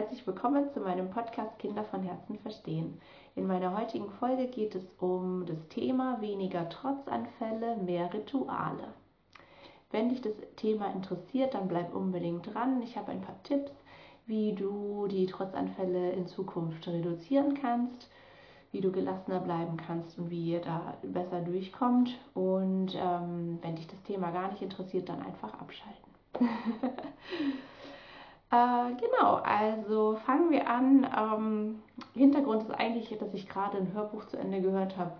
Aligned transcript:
Herzlich 0.00 0.26
willkommen 0.26 0.72
zu 0.72 0.80
meinem 0.80 1.10
Podcast 1.10 1.58
Kinder 1.58 1.84
von 1.84 2.02
Herzen 2.02 2.38
verstehen. 2.38 2.98
In 3.36 3.46
meiner 3.46 3.78
heutigen 3.78 4.10
Folge 4.12 4.46
geht 4.46 4.74
es 4.74 4.82
um 4.98 5.44
das 5.44 5.68
Thema 5.68 6.22
weniger 6.22 6.70
Trotzanfälle, 6.70 7.76
mehr 7.76 8.10
Rituale. 8.10 8.94
Wenn 9.90 10.08
dich 10.08 10.22
das 10.22 10.32
Thema 10.56 10.90
interessiert, 10.90 11.52
dann 11.52 11.68
bleib 11.68 11.94
unbedingt 11.94 12.46
dran. 12.46 12.80
Ich 12.80 12.96
habe 12.96 13.12
ein 13.12 13.20
paar 13.20 13.42
Tipps, 13.42 13.72
wie 14.24 14.54
du 14.54 15.06
die 15.06 15.26
Trotzanfälle 15.26 16.12
in 16.12 16.26
Zukunft 16.26 16.88
reduzieren 16.88 17.60
kannst, 17.60 18.08
wie 18.72 18.80
du 18.80 18.90
gelassener 18.90 19.40
bleiben 19.40 19.76
kannst 19.76 20.18
und 20.18 20.30
wie 20.30 20.52
ihr 20.52 20.62
da 20.62 20.94
besser 21.02 21.42
durchkommt. 21.42 22.18
Und 22.32 22.94
ähm, 22.94 23.58
wenn 23.60 23.76
dich 23.76 23.86
das 23.86 24.02
Thema 24.04 24.30
gar 24.30 24.50
nicht 24.50 24.62
interessiert, 24.62 25.10
dann 25.10 25.20
einfach 25.20 25.52
abschalten. 25.60 26.10
Äh, 28.50 28.94
genau, 28.94 29.36
also 29.36 30.16
fangen 30.26 30.50
wir 30.50 30.68
an. 30.68 31.06
Ähm, 31.16 31.82
Hintergrund 32.14 32.62
ist 32.64 32.70
eigentlich, 32.72 33.16
dass 33.18 33.32
ich 33.34 33.48
gerade 33.48 33.78
ein 33.78 33.92
Hörbuch 33.92 34.26
zu 34.26 34.36
Ende 34.38 34.60
gehört 34.60 34.96
habe 34.96 35.12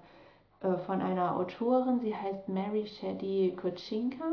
äh, 0.62 0.76
von 0.78 1.00
einer 1.00 1.36
Autorin. 1.36 2.00
Sie 2.00 2.14
heißt 2.14 2.48
Mary 2.48 2.86
Shady 2.86 3.56
Kutschinka 3.60 4.24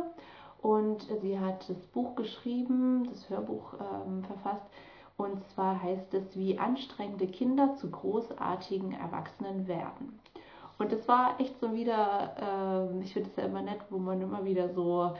und 0.61 1.07
sie 1.21 1.39
hat 1.39 1.69
das 1.69 1.85
Buch 1.87 2.15
geschrieben, 2.15 3.07
das 3.11 3.29
Hörbuch 3.29 3.73
ähm, 3.73 4.23
verfasst. 4.23 4.65
Und 5.15 5.43
zwar 5.49 5.81
heißt 5.81 6.13
es, 6.13 6.35
wie 6.35 6.59
anstrengende 6.59 7.27
Kinder 7.27 7.75
zu 7.75 7.89
großartigen 7.89 8.93
Erwachsenen 8.93 9.67
werden. 9.67 10.19
Und 10.79 10.91
das 10.91 11.07
war 11.07 11.39
echt 11.39 11.59
so 11.59 11.73
wieder, 11.73 12.89
äh, 12.93 13.03
ich 13.03 13.13
finde 13.13 13.29
es 13.29 13.35
ja 13.35 13.45
immer 13.45 13.61
nett, 13.61 13.79
wo 13.89 13.97
man 13.97 14.21
immer 14.21 14.45
wieder 14.45 14.69
so 14.69 15.11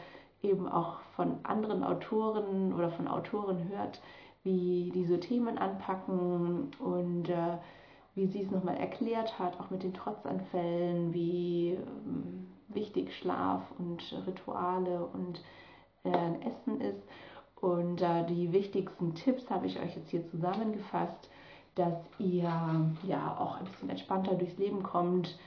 eben 0.43 0.67
auch 0.67 0.99
von 1.15 1.37
anderen 1.43 1.83
Autoren 1.83 2.73
oder 2.73 2.91
von 2.91 3.07
Autoren 3.07 3.69
hört, 3.69 4.01
wie 4.43 4.91
diese 4.93 5.19
Themen 5.19 5.57
anpacken 5.57 6.71
und 6.79 7.29
äh, 7.29 7.57
wie 8.15 8.27
sie 8.27 8.41
es 8.41 8.51
nochmal 8.51 8.77
erklärt 8.77 9.37
hat, 9.37 9.59
auch 9.59 9.69
mit 9.69 9.83
den 9.83 9.93
Trotzanfällen, 9.93 11.13
wie 11.13 11.71
ähm, 11.73 12.47
wichtig 12.69 13.15
Schlaf 13.15 13.61
und 13.77 14.01
Rituale 14.25 15.05
und 15.13 15.41
äh, 16.03 16.47
Essen 16.47 16.81
ist. 16.81 17.03
Und 17.59 18.01
äh, 18.01 18.25
die 18.25 18.51
wichtigsten 18.51 19.15
Tipps 19.15 19.49
habe 19.49 19.67
ich 19.67 19.79
euch 19.79 19.95
jetzt 19.95 20.09
hier 20.09 20.27
zusammengefasst, 20.29 21.29
dass 21.75 21.95
ihr 22.17 22.51
ja 23.03 23.37
auch 23.39 23.57
ein 23.57 23.65
bisschen 23.65 23.89
entspannter 23.89 24.35
durchs 24.35 24.57
Leben 24.57 24.81
kommt, 24.81 25.37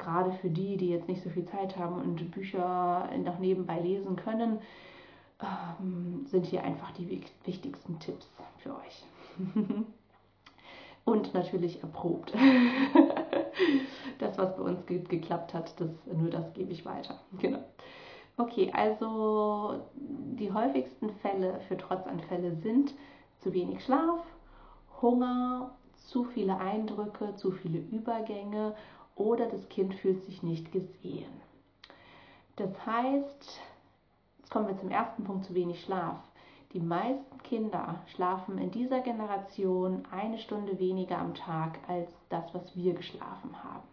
gerade 0.00 0.32
für 0.32 0.50
die, 0.50 0.76
die 0.76 0.88
jetzt 0.88 1.08
nicht 1.08 1.22
so 1.22 1.30
viel 1.30 1.44
Zeit 1.44 1.76
haben 1.76 2.00
und 2.00 2.30
Bücher 2.32 3.08
noch 3.24 3.38
nebenbei 3.38 3.78
lesen 3.78 4.16
können, 4.16 4.58
ähm, 5.40 6.26
sind 6.26 6.46
hier 6.46 6.64
einfach 6.64 6.90
die 6.92 7.08
wichtigsten 7.44 7.98
Tipps 7.98 8.28
für 8.58 8.74
euch. 8.74 9.04
und 11.04 11.34
natürlich 11.34 11.82
erprobt. 11.82 12.32
das, 14.18 14.36
was 14.38 14.56
bei 14.56 14.62
uns 14.62 14.84
ge 14.86 15.00
geklappt 15.00 15.54
hat, 15.54 15.80
das, 15.80 15.90
nur 16.12 16.30
das 16.30 16.52
gebe 16.54 16.72
ich 16.72 16.84
weiter. 16.84 17.20
Genau. 17.38 17.64
Okay, 18.36 18.70
also 18.72 19.80
die 19.94 20.52
häufigsten 20.52 21.10
Fälle 21.16 21.60
für 21.68 21.76
Trotzanfälle 21.76 22.56
sind 22.56 22.94
zu 23.38 23.52
wenig 23.52 23.84
Schlaf, 23.84 24.20
Hunger, 25.02 25.72
zu 25.94 26.24
viele 26.24 26.58
Eindrücke, 26.58 27.34
zu 27.36 27.50
viele 27.50 27.78
Übergänge 27.78 28.74
oder 29.20 29.46
das 29.46 29.68
Kind 29.68 29.94
fühlt 29.94 30.24
sich 30.24 30.42
nicht 30.42 30.72
gesehen. 30.72 31.30
Das 32.56 32.70
heißt, 32.86 33.60
jetzt 34.38 34.50
kommen 34.50 34.68
wir 34.68 34.78
zum 34.78 34.90
ersten 34.90 35.24
Punkt, 35.24 35.44
zu 35.44 35.54
wenig 35.54 35.82
Schlaf. 35.82 36.18
Die 36.72 36.80
meisten 36.80 37.42
Kinder 37.42 38.00
schlafen 38.06 38.56
in 38.56 38.70
dieser 38.70 39.00
Generation 39.00 40.04
eine 40.10 40.38
Stunde 40.38 40.78
weniger 40.78 41.18
am 41.18 41.34
Tag 41.34 41.78
als 41.86 42.10
das, 42.30 42.54
was 42.54 42.74
wir 42.74 42.94
geschlafen 42.94 43.62
haben. 43.62 43.86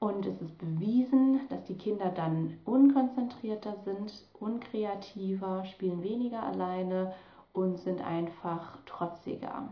Und 0.00 0.26
es 0.26 0.42
ist 0.42 0.58
bewiesen, 0.58 1.40
dass 1.48 1.64
die 1.64 1.78
Kinder 1.78 2.10
dann 2.10 2.58
unkonzentrierter 2.66 3.76
sind, 3.84 4.12
unkreativer, 4.38 5.64
spielen 5.64 6.02
weniger 6.02 6.42
alleine 6.42 7.14
und 7.54 7.78
sind 7.78 8.02
einfach 8.02 8.76
trotziger 8.84 9.68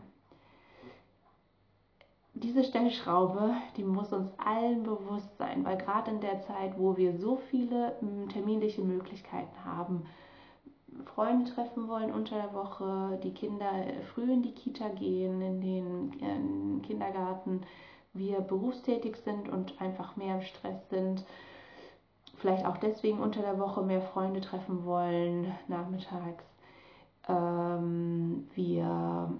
diese 2.34 2.65
Stellschraube, 2.65 3.54
die 3.76 3.84
muss 3.84 4.12
uns 4.12 4.31
allen 4.38 4.82
bewusst 4.82 5.37
sein, 5.38 5.65
weil 5.65 5.76
gerade 5.76 6.10
in 6.10 6.20
der 6.20 6.41
Zeit, 6.43 6.78
wo 6.78 6.97
wir 6.97 7.19
so 7.19 7.37
viele 7.50 7.94
hm, 8.00 8.28
terminliche 8.31 8.82
Möglichkeiten 8.82 9.65
haben, 9.65 10.06
Freunde 11.15 11.50
treffen 11.50 11.88
wollen 11.88 12.12
unter 12.12 12.37
der 12.37 12.54
Woche, 12.54 13.19
die 13.22 13.32
Kinder 13.32 13.71
äh, 13.72 14.03
früh 14.03 14.31
in 14.31 14.42
die 14.42 14.53
Kita 14.53 14.88
gehen, 14.88 15.41
in 15.41 15.60
den, 15.60 16.12
in 16.12 16.19
den 16.21 16.82
Kindergarten, 16.82 17.62
wir 18.15 18.41
berufstätig 18.41 19.16
sind 19.16 19.48
und 19.48 19.81
einfach 19.81 20.16
mehr 20.16 20.37
im 20.37 20.42
Stress 20.42 20.88
sind, 20.91 21.25
vielleicht 22.37 22.66
auch 22.66 22.76
deswegen 22.76 23.21
unter 23.21 23.41
der 23.41 23.59
Woche 23.59 23.82
mehr 23.82 24.03
Freunde 24.03 24.41
treffen 24.41 24.84
wollen, 24.84 25.54
nachmittags. 25.69 26.44
Ähm, 27.28 28.48
wir 28.54 29.31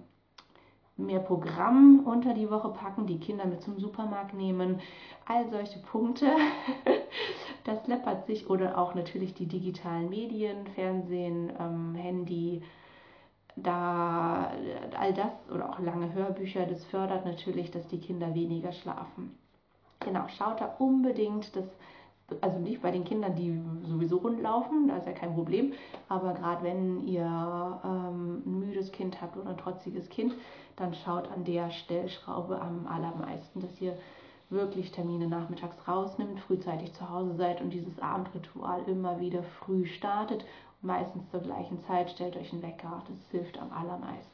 mehr 0.97 1.21
Programm 1.21 2.03
unter 2.05 2.35
die 2.35 2.51
Woche 2.51 2.69
packen, 2.71 3.07
die 3.07 3.19
Kinder 3.19 3.47
mit 3.47 3.63
zum 3.63 3.79
Supermarkt 3.79 4.35
nehmen, 4.35 4.81
all 5.27 5.49
solche 5.49 5.79
Punkte. 5.81 6.31
Das 7.65 7.87
läppert 7.87 8.27
sich 8.27 8.51
oder 8.51 8.77
auch 8.77 8.97
natürlich 8.97 9.35
die 9.35 9.47
digitalen 9.47 10.11
Medien, 10.11 10.67
Fernsehen, 10.75 11.53
ähm, 11.61 11.95
Handy, 11.95 12.61
da 13.55 14.51
all 14.99 15.13
das 15.13 15.31
oder 15.49 15.71
auch 15.71 15.79
lange 15.79 16.13
Hörbücher, 16.13 16.67
das 16.67 16.85
fördert 16.87 17.25
natürlich, 17.25 17.71
dass 17.71 17.87
die 17.87 18.01
Kinder 18.01 18.35
weniger 18.35 18.73
schlafen. 18.73 19.39
Genau, 20.01 20.27
schaut 20.29 20.61
da 20.61 20.75
unbedingt, 20.79 21.55
dass 21.55 21.67
also 22.41 22.59
nicht 22.59 22.83
bei 22.83 22.91
den 22.91 23.05
Kindern, 23.05 23.35
die 23.37 23.61
sowieso 23.89 24.19
rund 24.19 24.41
laufen, 24.41 24.89
da 24.89 24.97
ist 24.97 25.07
ja 25.07 25.13
kein 25.13 25.35
Problem, 25.35 25.73
aber 26.09 26.35
gerade 26.35 26.65
wenn 26.65 27.07
ihr 27.07 27.23
ähm, 27.85 28.43
ein 28.45 28.61
müdes 28.61 28.93
Kind 28.93 29.21
habt 29.21 29.37
oder 29.37 29.51
ein 29.51 29.59
trotziges 29.59 30.09
Kind, 30.09 30.35
dann 30.77 30.95
schaut 30.95 31.31
an 31.31 31.45
der 31.45 31.71
Stellschraube 31.71 32.61
am 32.61 32.87
allermeisten, 32.87 33.61
dass 33.61 33.81
ihr 33.81 33.97
wirklich 34.51 34.93
Termine 34.93 35.27
nachmittags 35.29 35.77
rausnimmt, 35.89 36.41
frühzeitig 36.41 36.93
zu 36.93 37.09
Hause 37.09 37.35
seid 37.35 37.61
und 37.61 37.71
dieses 37.71 37.99
Abendritual 38.01 38.83
immer 38.87 39.19
wieder 39.21 39.43
früh 39.43 39.87
startet. 39.87 40.45
Meistens 40.83 41.31
zur 41.31 41.41
gleichen 41.41 41.81
Zeit 41.81 42.11
stellt 42.11 42.37
euch 42.37 42.53
einen 42.53 42.63
Wecker, 42.63 43.03
das 43.09 43.31
hilft 43.31 43.59
am 43.59 43.73
allermeisten. 43.73 44.32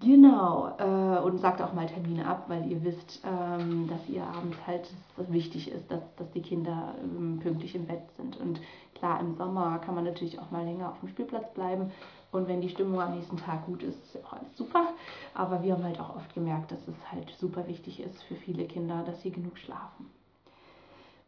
Genau, 0.00 0.72
äh, 0.78 1.20
und 1.20 1.38
sagt 1.38 1.60
auch 1.60 1.74
mal 1.74 1.86
Termine 1.86 2.26
ab, 2.26 2.44
weil 2.48 2.66
ihr 2.70 2.82
wisst, 2.82 3.20
ähm, 3.22 3.86
dass 3.86 4.08
ihr 4.08 4.22
abends 4.24 4.56
halt 4.66 4.88
dass 5.18 5.30
wichtig 5.30 5.70
ist, 5.70 5.90
dass, 5.90 6.00
dass 6.16 6.30
die 6.30 6.40
Kinder 6.40 6.94
ähm, 7.02 7.38
pünktlich 7.42 7.74
im 7.74 7.86
Bett 7.86 8.10
sind. 8.16 8.38
Und 8.38 8.60
klar, 8.94 9.20
im 9.20 9.36
Sommer 9.36 9.78
kann 9.78 9.94
man 9.94 10.04
natürlich 10.04 10.38
auch 10.38 10.50
mal 10.50 10.64
länger 10.64 10.88
auf 10.88 11.00
dem 11.00 11.10
Spielplatz 11.10 11.52
bleiben. 11.52 11.90
Und 12.32 12.48
wenn 12.48 12.62
die 12.62 12.70
Stimmung 12.70 12.98
am 12.98 13.14
nächsten 13.14 13.36
Tag 13.36 13.66
gut 13.66 13.82
ist, 13.82 14.02
ist 14.02 14.14
ja 14.14 14.20
auch 14.24 14.32
alles 14.32 14.56
super. 14.56 14.94
Aber 15.34 15.62
wir 15.62 15.74
haben 15.74 15.84
halt 15.84 16.00
auch 16.00 16.16
oft 16.16 16.32
gemerkt, 16.32 16.72
dass 16.72 16.88
es 16.88 17.12
halt 17.12 17.30
super 17.38 17.66
wichtig 17.68 18.00
ist 18.00 18.22
für 18.22 18.36
viele 18.36 18.64
Kinder, 18.64 19.02
dass 19.04 19.20
sie 19.20 19.30
genug 19.30 19.58
schlafen. 19.58 20.08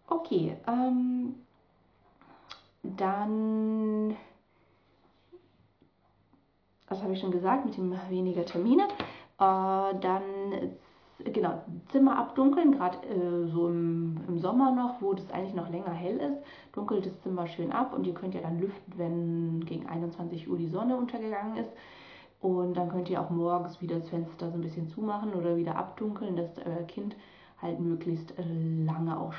Okay, 0.09 0.57
ähm, 0.67 1.35
dann 2.83 4.17
was 6.93 7.03
habe 7.03 7.15
ich 7.15 7.21
schon 7.21 7.31
gesagt, 7.31 7.65
mit 7.65 7.77
dem 7.77 7.95
weniger 8.11 8.45
Termine. 8.45 8.83
Äh, 8.83 9.99
dann 10.01 10.23
genau, 11.25 11.63
Zimmer 11.91 12.19
abdunkeln, 12.19 12.73
gerade 12.73 12.99
äh, 13.09 13.47
so 13.49 13.69
im, 13.69 14.19
im, 14.29 14.39
Sommer 14.39 14.73
noch, 14.73 15.01
wo 15.01 15.15
das 15.15 15.31
eigentlich 15.31 15.55
noch 15.55 15.71
länger 15.71 15.93
hell 15.93 16.19
ist, 16.19 16.39
dunkelt 16.73 17.07
das 17.07 17.19
Zimmer 17.23 17.47
schön 17.47 17.73
ab 17.73 17.95
und 17.95 18.07
ihr 18.07 18.15
könnt 18.15 18.35
ja 18.35 18.43
dann 18.43 18.61
lüften, 18.61 18.93
wenn 18.97 19.65
gegen 19.65 19.89
21 19.89 20.49
Uhr 20.51 20.59
die 20.59 20.69
Sonne 20.69 20.97
untergegangen 20.97 21.57
ist. 21.57 21.71
Und 22.41 22.77
dann 22.77 22.91
könnt 22.91 23.09
ihr 23.09 23.21
auch 23.21 23.31
morgens 23.31 23.81
wieder 23.81 23.97
das 23.97 24.09
Fenster 24.09 24.51
so 24.51 24.57
ein 24.57 24.63
bisschen 24.63 24.89
zumachen 24.89 25.33
oder 25.33 25.57
wieder 25.57 25.77
abdunkeln, 25.77 26.37
dass 26.37 26.59
euer 26.59 26.87
Kind 26.89 27.17
halt 27.63 27.79
möglichst 27.79 28.37
äh, 28.39 28.43
lange 28.85 29.19
auch, 29.19 29.33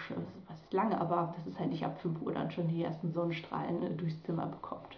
was 0.47 0.61
ist 0.61 0.73
lange, 0.73 0.99
aber 0.99 1.33
das 1.35 1.45
ist 1.45 1.59
halt 1.59 1.69
nicht 1.69 1.85
ab 1.85 1.99
5 1.99 2.21
Uhr 2.21 2.33
dann 2.33 2.49
schon 2.49 2.69
die 2.69 2.81
ersten 2.81 3.11
Sonnenstrahlen 3.11 3.83
äh, 3.83 3.89
durchs 3.91 4.23
Zimmer 4.23 4.47
bekommt. 4.47 4.97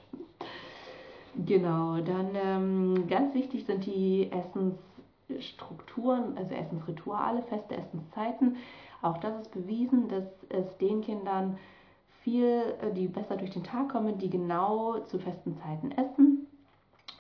Genau, 1.43 1.99
dann 1.99 2.29
ähm, 2.33 3.07
ganz 3.07 3.33
wichtig 3.33 3.65
sind 3.65 3.85
die 3.85 4.31
Essensstrukturen, 4.31 6.37
also 6.37 6.53
Essensrituale, 6.53 7.41
feste 7.43 7.75
Essenszeiten. 7.75 8.55
Auch 9.01 9.17
das 9.17 9.41
ist 9.41 9.51
bewiesen, 9.51 10.07
dass 10.07 10.23
es 10.49 10.77
den 10.77 11.01
Kindern 11.01 11.57
viel, 12.23 12.75
äh, 12.81 12.93
die 12.93 13.07
besser 13.07 13.35
durch 13.35 13.51
den 13.51 13.65
Tag 13.65 13.89
kommen, 13.89 14.17
die 14.17 14.29
genau 14.29 14.99
zu 14.99 15.19
festen 15.19 15.57
Zeiten 15.57 15.91
essen 15.91 16.47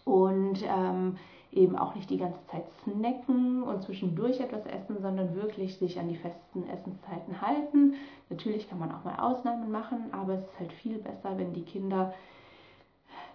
und 0.05 0.63
ähm, 0.63 1.17
eben 1.51 1.77
auch 1.77 1.93
nicht 1.93 2.09
die 2.09 2.17
ganze 2.17 2.43
Zeit 2.47 2.63
snacken 2.83 3.63
und 3.63 3.83
zwischendurch 3.83 4.39
etwas 4.39 4.65
essen, 4.65 5.01
sondern 5.01 5.35
wirklich 5.35 5.77
sich 5.77 5.99
an 5.99 6.07
die 6.07 6.15
festen 6.15 6.67
Essenszeiten 6.69 7.41
halten. 7.41 7.95
Natürlich 8.29 8.69
kann 8.69 8.79
man 8.79 8.93
auch 8.93 9.03
mal 9.03 9.19
Ausnahmen 9.19 9.71
machen, 9.71 10.13
aber 10.13 10.35
es 10.35 10.43
ist 10.43 10.59
halt 10.59 10.73
viel 10.73 10.99
besser, 10.99 11.37
wenn 11.37 11.53
die 11.53 11.63
Kinder 11.63 12.13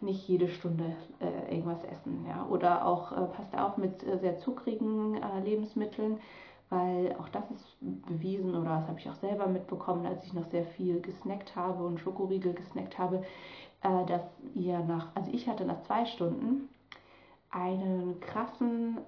nicht 0.03 0.27
jede 0.29 0.49
Stunde 0.49 0.97
äh, 1.21 1.55
irgendwas 1.55 1.83
essen. 1.85 2.25
Ja? 2.29 2.47
Oder 2.47 2.87
auch 2.87 3.13
äh, 3.13 3.27
passt 3.27 3.57
auf 3.57 3.77
mit 3.77 4.03
äh, 4.07 4.19
sehr 4.19 4.39
zuckrigen 4.39 5.23
äh, 5.23 5.41
Lebensmitteln, 5.41 6.19
weil 6.69 7.17
auch 7.19 7.29
das 7.29 7.51
ist 7.51 7.77
bewiesen 7.81 8.55
oder 8.55 8.77
das 8.77 8.89
habe 8.89 8.99
ich 8.99 9.09
auch 9.09 9.15
selber 9.15 9.47
mitbekommen, 9.47 10.07
als 10.07 10.25
ich 10.25 10.33
noch 10.33 10.47
sehr 10.51 10.65
viel 10.65 11.01
gesnackt 11.01 11.57
habe 11.57 11.85
und 11.85 11.99
Schokoriegel 11.99 12.55
gesnackt 12.55 12.99
habe, 12.99 13.25
äh, 13.83 14.07
dass 14.07 14.23
ihr 14.55 14.79
nach, 14.81 15.09
also 15.15 15.31
ich 15.33 15.49
hatte 15.49 15.65
nach 15.65 15.83
zwei 15.83 16.05
Stunden 16.07 16.69
einen 17.51 18.21
krassen 18.21 18.99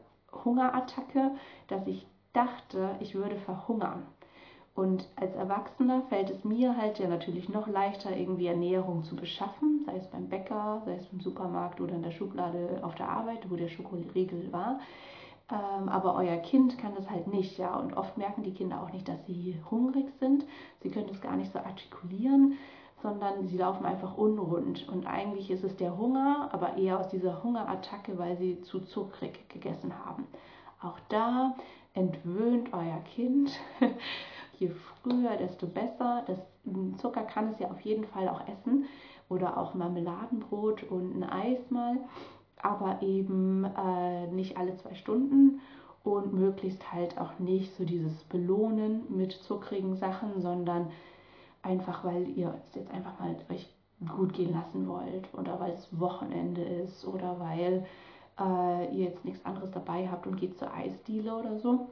Hungerattacke, 0.44 1.32
dass 1.68 1.86
ich 1.86 2.06
dachte, 2.32 2.96
ich 3.00 3.14
würde 3.14 3.36
verhungern. 3.36 4.02
Und 4.74 5.06
als 5.16 5.34
Erwachsener 5.34 6.02
fällt 6.08 6.30
es 6.30 6.44
mir 6.44 6.76
halt 6.76 6.98
ja 6.98 7.06
natürlich 7.06 7.48
noch 7.50 7.68
leichter, 7.68 8.16
irgendwie 8.16 8.46
Ernährung 8.46 9.04
zu 9.04 9.14
beschaffen, 9.16 9.82
sei 9.84 9.96
es 9.96 10.06
beim 10.06 10.28
Bäcker, 10.28 10.80
sei 10.86 10.94
es 10.94 11.12
im 11.12 11.20
Supermarkt 11.20 11.80
oder 11.80 11.94
in 11.94 12.02
der 12.02 12.10
Schublade 12.10 12.80
auf 12.82 12.94
der 12.94 13.10
Arbeit, 13.10 13.50
wo 13.50 13.56
der 13.56 13.68
Schokoriegel 13.68 14.50
war. 14.50 14.80
Ähm, 15.50 15.90
aber 15.90 16.14
euer 16.14 16.38
Kind 16.38 16.78
kann 16.78 16.94
das 16.94 17.10
halt 17.10 17.26
nicht, 17.26 17.58
ja. 17.58 17.76
Und 17.76 17.94
oft 17.94 18.16
merken 18.16 18.42
die 18.42 18.54
Kinder 18.54 18.82
auch 18.82 18.92
nicht, 18.92 19.06
dass 19.06 19.26
sie 19.26 19.58
hungrig 19.70 20.06
sind. 20.20 20.44
Sie 20.82 20.90
können 20.90 21.08
das 21.08 21.20
gar 21.20 21.36
nicht 21.36 21.52
so 21.52 21.58
artikulieren, 21.58 22.56
sondern 23.02 23.46
sie 23.48 23.58
laufen 23.58 23.84
einfach 23.84 24.16
unrund. 24.16 24.88
Und 24.88 25.06
eigentlich 25.06 25.50
ist 25.50 25.64
es 25.64 25.76
der 25.76 25.98
Hunger, 25.98 26.48
aber 26.52 26.78
eher 26.78 26.98
aus 26.98 27.08
dieser 27.08 27.42
Hungerattacke, 27.42 28.16
weil 28.18 28.38
sie 28.38 28.62
zu 28.62 28.80
zuckrig 28.80 29.46
gegessen 29.50 29.92
haben. 30.06 30.26
Auch 30.80 30.98
da 31.10 31.54
entwöhnt 31.92 32.72
euer 32.72 33.00
Kind. 33.14 33.50
Je 34.62 34.70
früher, 35.02 35.36
desto 35.36 35.66
besser. 35.66 36.22
Das 36.28 36.38
Zucker 37.00 37.22
kann 37.22 37.48
es 37.48 37.58
ja 37.58 37.68
auf 37.68 37.80
jeden 37.80 38.04
Fall 38.04 38.28
auch 38.28 38.46
essen. 38.46 38.84
Oder 39.28 39.56
auch 39.56 39.74
Marmeladenbrot 39.74 40.84
und 40.84 41.16
ein 41.16 41.24
Eis 41.24 41.70
mal. 41.70 41.96
Aber 42.62 43.02
eben 43.02 43.64
äh, 43.64 44.28
nicht 44.28 44.56
alle 44.56 44.76
zwei 44.76 44.94
Stunden 44.94 45.60
und 46.04 46.32
möglichst 46.32 46.92
halt 46.92 47.18
auch 47.18 47.40
nicht 47.40 47.74
so 47.74 47.84
dieses 47.84 48.22
Belohnen 48.24 49.02
mit 49.08 49.32
zuckrigen 49.32 49.96
Sachen, 49.96 50.40
sondern 50.40 50.92
einfach, 51.62 52.04
weil 52.04 52.28
ihr 52.28 52.54
es 52.62 52.74
jetzt 52.76 52.92
einfach 52.92 53.18
mal 53.18 53.34
euch 53.50 53.68
gut 54.16 54.32
gehen 54.32 54.52
lassen 54.52 54.86
wollt 54.86 55.28
oder 55.34 55.58
weil 55.58 55.72
es 55.72 55.98
Wochenende 55.98 56.62
ist 56.62 57.04
oder 57.04 57.40
weil 57.40 57.84
äh, 58.38 58.96
ihr 58.96 59.06
jetzt 59.06 59.24
nichts 59.24 59.44
anderes 59.44 59.72
dabei 59.72 60.08
habt 60.08 60.26
und 60.28 60.36
geht 60.36 60.56
zur 60.56 60.72
Eisdiele 60.72 61.34
oder 61.34 61.58
so. 61.58 61.88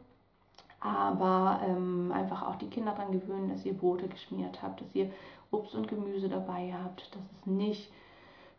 Aber 0.81 1.61
ähm, 1.67 2.11
einfach 2.13 2.47
auch 2.47 2.57
die 2.57 2.69
Kinder 2.69 2.93
daran 2.93 3.13
gewöhnen, 3.13 3.51
dass 3.51 3.67
ihr 3.67 3.75
Brote 3.75 4.09
geschmiert 4.09 4.63
habt, 4.63 4.81
dass 4.81 4.95
ihr 4.95 5.11
Obst 5.51 5.75
und 5.75 5.89
Gemüse 5.89 6.29
dabei 6.29 6.73
habt, 6.73 7.15
dass 7.15 7.23
es 7.23 7.47
nicht 7.47 7.93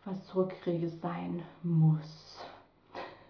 was 0.06 0.24
Zurückkriges 0.28 1.02
sein 1.02 1.42
muss. 1.64 2.46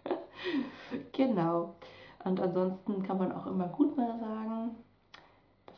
genau. 1.13 1.75
Und 2.23 2.39
ansonsten 2.39 3.03
kann 3.03 3.17
man 3.17 3.31
auch 3.31 3.47
immer 3.47 3.67
gut 3.67 3.95
mal 3.97 4.19
sagen, 4.19 4.75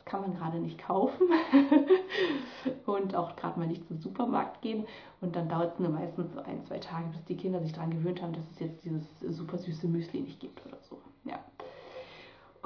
kann 0.04 0.20
man 0.20 0.34
gerade 0.34 0.58
nicht 0.58 0.78
kaufen 0.78 1.26
und 2.86 3.14
auch 3.14 3.36
gerade 3.36 3.58
mal 3.58 3.66
nicht 3.66 3.86
zum 3.88 3.98
Supermarkt 3.98 4.60
gehen. 4.62 4.86
Und 5.20 5.34
dann 5.34 5.48
dauert 5.48 5.74
es 5.74 5.80
nur 5.80 5.88
meistens 5.90 6.32
so 6.32 6.40
ein, 6.40 6.64
zwei 6.66 6.78
Tage, 6.78 7.08
bis 7.08 7.24
die 7.24 7.36
Kinder 7.36 7.60
sich 7.60 7.72
daran 7.72 7.90
gewöhnt 7.90 8.22
haben, 8.22 8.32
dass 8.32 8.48
es 8.52 8.60
jetzt 8.60 8.84
dieses 8.84 9.20
super 9.20 9.58
süße 9.58 9.88
Müsli 9.88 10.20
nicht 10.20 10.40
gibt 10.40 10.64
oder 10.66 10.76
so. 10.82 10.83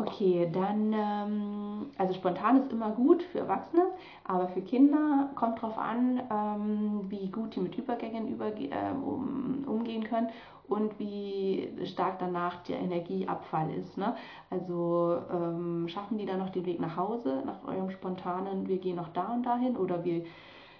Okay, 0.08 0.48
dann, 0.50 0.94
ähm, 0.94 1.86
also 1.98 2.14
spontan 2.14 2.62
ist 2.62 2.72
immer 2.72 2.90
gut 2.92 3.22
für 3.24 3.40
Erwachsene, 3.40 3.82
aber 4.24 4.48
für 4.48 4.62
Kinder 4.62 5.28
kommt 5.34 5.60
drauf 5.60 5.76
an, 5.76 6.22
ähm, 6.30 7.00
wie 7.10 7.28
gut 7.30 7.54
die 7.54 7.60
mit 7.60 7.76
Übergängen 7.76 8.26
überge 8.28 8.70
äh, 8.70 8.90
um, 8.90 9.64
umgehen 9.66 10.04
können 10.04 10.28
und 10.66 10.98
wie 10.98 11.68
stark 11.84 12.18
danach 12.20 12.62
der 12.62 12.78
Energieabfall 12.78 13.70
ist. 13.74 13.98
Ne? 13.98 14.16
Also 14.48 15.18
ähm, 15.30 15.88
schaffen 15.88 16.16
die 16.16 16.24
dann 16.24 16.38
noch 16.38 16.50
den 16.50 16.64
Weg 16.64 16.80
nach 16.80 16.96
Hause, 16.96 17.42
nach 17.44 17.62
eurem 17.66 17.90
spontanen, 17.90 18.66
wir 18.66 18.78
gehen 18.78 18.96
noch 18.96 19.08
da 19.08 19.34
und 19.34 19.42
dahin 19.42 19.76
oder 19.76 20.04
wir 20.06 20.24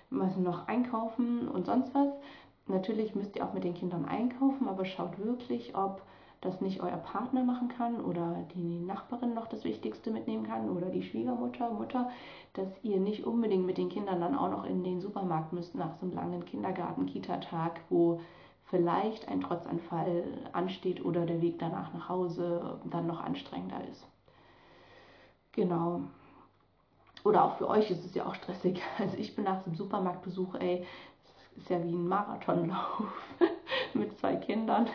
müssen 0.08 0.42
noch 0.42 0.68
einkaufen 0.68 1.48
und 1.48 1.66
sonst 1.66 1.94
was. 1.94 2.08
Natürlich 2.66 3.14
müsst 3.14 3.36
ihr 3.36 3.44
auch 3.44 3.52
mit 3.52 3.64
den 3.64 3.74
Kindern 3.74 4.06
einkaufen, 4.06 4.68
aber 4.68 4.86
schaut 4.86 5.18
wirklich, 5.18 5.76
ob 5.76 6.00
das 6.40 6.60
nicht 6.60 6.80
euer 6.80 6.96
Partner 6.96 7.42
machen 7.42 7.68
kann 7.68 8.00
oder 8.00 8.44
die 8.54 8.80
Nachbarin 8.80 9.34
noch 9.34 9.48
das 9.48 9.64
Wichtigste 9.64 10.10
mitnehmen 10.10 10.46
kann 10.46 10.70
oder 10.70 10.86
die 10.86 11.02
Schwiegermutter, 11.02 11.70
Mutter, 11.70 12.10
dass 12.52 12.68
ihr 12.82 13.00
nicht 13.00 13.24
unbedingt 13.24 13.66
mit 13.66 13.78
den 13.78 13.88
Kindern 13.88 14.20
dann 14.20 14.36
auch 14.36 14.50
noch 14.50 14.64
in 14.64 14.84
den 14.84 15.00
Supermarkt 15.00 15.52
müsst 15.52 15.74
nach 15.74 15.96
so 15.96 16.06
einem 16.06 16.14
langen 16.14 16.44
Kindergarten, 16.44 17.06
Kita-Tag, 17.06 17.80
wo 17.90 18.20
vielleicht 18.70 19.28
ein 19.28 19.40
Trotzanfall 19.40 20.24
ansteht 20.52 21.04
oder 21.04 21.26
der 21.26 21.40
Weg 21.40 21.58
danach 21.58 21.92
nach 21.92 22.08
Hause 22.08 22.80
dann 22.84 23.06
noch 23.06 23.20
anstrengender 23.20 23.82
ist. 23.90 24.06
Genau. 25.52 26.02
Oder 27.24 27.44
auch 27.44 27.56
für 27.56 27.68
euch 27.68 27.90
ist 27.90 28.04
es 28.04 28.14
ja 28.14 28.26
auch 28.26 28.34
stressig. 28.34 28.80
Also 28.98 29.16
ich 29.16 29.34
bin 29.34 29.44
nach 29.44 29.62
dem 29.64 29.74
Supermarktbesuch, 29.74 30.54
ey, 30.56 30.86
das 31.24 31.62
ist 31.62 31.70
ja 31.70 31.82
wie 31.82 31.92
ein 31.92 32.06
Marathonlauf 32.06 33.02
mit 33.94 34.16
zwei 34.18 34.36
Kindern. 34.36 34.86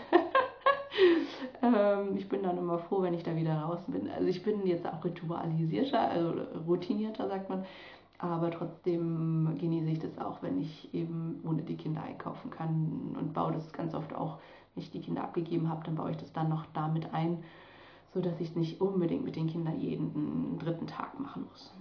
ähm, 1.61 2.15
ich 2.17 2.27
bin 2.29 2.43
dann 2.43 2.57
immer 2.57 2.79
froh, 2.79 3.01
wenn 3.01 3.13
ich 3.13 3.23
da 3.23 3.35
wieder 3.35 3.55
raus 3.55 3.79
bin. 3.87 4.09
Also 4.09 4.27
ich 4.27 4.43
bin 4.43 4.65
jetzt 4.65 4.85
auch 4.85 5.03
ritualisierter, 5.03 5.99
also 5.99 6.33
routinierter, 6.67 7.27
sagt 7.27 7.49
man. 7.49 7.65
Aber 8.19 8.51
trotzdem 8.51 9.57
genieße 9.59 9.89
ich 9.89 9.99
das 9.99 10.17
auch, 10.17 10.41
wenn 10.41 10.61
ich 10.61 10.93
eben 10.93 11.41
ohne 11.45 11.61
die 11.63 11.75
Kinder 11.75 12.03
einkaufen 12.03 12.51
kann 12.51 13.17
und 13.19 13.33
baue 13.33 13.51
das 13.51 13.73
ganz 13.73 13.93
oft 13.93 14.15
auch, 14.15 14.37
wenn 14.73 14.83
ich 14.83 14.91
die 14.91 15.01
Kinder 15.01 15.23
abgegeben 15.23 15.67
habe, 15.67 15.83
dann 15.83 15.95
baue 15.95 16.11
ich 16.11 16.17
das 16.17 16.31
dann 16.31 16.47
noch 16.47 16.65
damit 16.73 17.13
ein, 17.13 17.43
sodass 18.13 18.39
ich 18.39 18.49
es 18.49 18.55
nicht 18.55 18.79
unbedingt 18.79 19.25
mit 19.25 19.35
den 19.35 19.47
Kindern 19.47 19.77
jeden 19.79 20.57
dritten 20.57 20.87
Tag 20.87 21.19
machen 21.19 21.45
muss. 21.51 21.73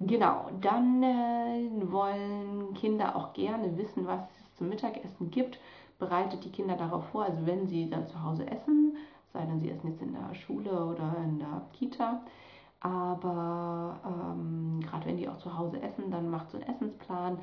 Genau, 0.00 0.50
dann 0.60 1.02
äh, 1.02 1.70
wollen 1.90 2.74
Kinder 2.74 3.14
auch 3.14 3.32
gerne 3.32 3.76
wissen, 3.78 4.06
was 4.06 4.20
es 4.40 4.56
zum 4.56 4.68
Mittagessen 4.68 5.30
gibt. 5.30 5.58
Bereitet 6.02 6.44
die 6.44 6.50
Kinder 6.50 6.74
darauf 6.74 7.04
vor, 7.10 7.26
also 7.26 7.46
wenn 7.46 7.68
sie 7.68 7.88
dann 7.88 8.08
zu 8.08 8.20
Hause 8.24 8.44
essen, 8.50 8.96
sei 9.32 9.44
denn 9.46 9.60
sie 9.60 9.70
essen 9.70 9.92
jetzt 9.92 10.02
in 10.02 10.12
der 10.12 10.34
Schule 10.34 10.84
oder 10.84 11.14
in 11.22 11.38
der 11.38 11.62
Kita, 11.74 12.20
aber 12.80 14.00
ähm, 14.04 14.80
gerade 14.80 15.06
wenn 15.06 15.16
die 15.16 15.28
auch 15.28 15.38
zu 15.38 15.56
Hause 15.56 15.80
essen, 15.80 16.10
dann 16.10 16.28
macht 16.28 16.50
so 16.50 16.58
einen 16.58 16.66
Essensplan, 16.66 17.38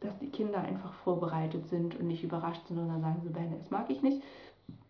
dass 0.00 0.18
die 0.18 0.28
Kinder 0.28 0.58
einfach 0.58 0.92
vorbereitet 1.04 1.68
sind 1.68 1.94
und 1.94 2.08
nicht 2.08 2.24
überrascht 2.24 2.66
sind 2.66 2.80
und 2.80 2.88
dann 2.88 3.00
sagen 3.00 3.20
sie, 3.22 3.28
Benne, 3.28 3.54
das 3.56 3.70
mag 3.70 3.88
ich 3.88 4.02
nicht. 4.02 4.20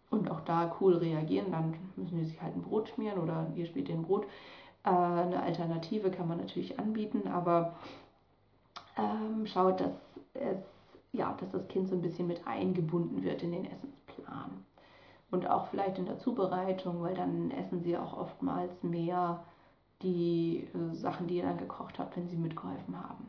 Und 0.08 0.30
auch 0.30 0.40
da 0.40 0.74
cool 0.80 0.96
reagieren, 0.96 1.52
dann 1.52 1.74
müssen 1.96 2.16
die 2.16 2.24
sich 2.24 2.40
halt 2.40 2.56
ein 2.56 2.62
Brot 2.62 2.88
schmieren 2.88 3.18
oder 3.18 3.48
ihr 3.54 3.66
spielt 3.66 3.88
den 3.88 4.04
Brot. 4.04 4.24
Äh, 4.84 4.88
eine 4.88 5.42
Alternative 5.42 6.10
kann 6.10 6.28
man 6.28 6.38
natürlich 6.38 6.78
anbieten, 6.78 7.28
aber 7.28 7.74
ähm, 8.96 9.46
schaut, 9.46 9.80
dass 9.80 9.92
es 10.32 10.56
ja, 11.14 11.34
dass 11.40 11.50
das 11.50 11.68
Kind 11.68 11.88
so 11.88 11.94
ein 11.94 12.02
bisschen 12.02 12.26
mit 12.26 12.46
eingebunden 12.46 13.22
wird 13.22 13.42
in 13.42 13.52
den 13.52 13.64
Essensplan. 13.64 14.50
Und 15.30 15.48
auch 15.48 15.68
vielleicht 15.68 15.98
in 15.98 16.06
der 16.06 16.18
Zubereitung, 16.18 17.00
weil 17.02 17.14
dann 17.14 17.50
essen 17.50 17.82
sie 17.82 17.96
auch 17.96 18.16
oftmals 18.16 18.82
mehr 18.82 19.42
die 20.02 20.68
äh, 20.74 20.94
Sachen, 20.94 21.26
die 21.26 21.36
ihr 21.36 21.44
dann 21.44 21.58
gekocht 21.58 21.98
habt, 21.98 22.16
wenn 22.16 22.28
sie 22.28 22.36
mitgeholfen 22.36 22.96
haben. 22.96 23.26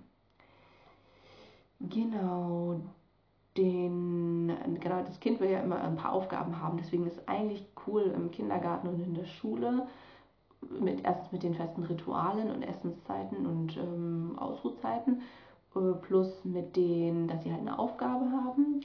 Genau, 1.80 2.80
den, 3.58 4.48
genau, 4.80 5.02
das 5.04 5.20
Kind 5.20 5.40
will 5.40 5.50
ja 5.50 5.60
immer 5.60 5.82
ein 5.82 5.96
paar 5.96 6.14
Aufgaben 6.14 6.60
haben, 6.60 6.78
deswegen 6.78 7.06
ist 7.06 7.18
es 7.18 7.28
eigentlich 7.28 7.66
cool 7.86 8.04
im 8.16 8.32
Kindergarten 8.32 8.88
und 8.88 9.00
in 9.00 9.14
der 9.14 9.26
Schule, 9.26 9.88
mit, 10.80 11.04
erstens 11.06 11.32
mit 11.32 11.44
den 11.44 11.54
festen 11.54 11.84
Ritualen 11.84 12.50
und 12.50 12.64
Essenszeiten 12.64 13.46
und 13.46 13.78
ähm, 13.78 14.36
Ausruhzeiten, 14.38 15.22
plus 16.02 16.44
mit 16.44 16.76
denen, 16.76 17.28
dass 17.28 17.44
sie 17.44 17.52
halt 17.52 17.62
eine 17.62 17.78
Aufgabe 17.80 18.26
haben. 18.32 18.82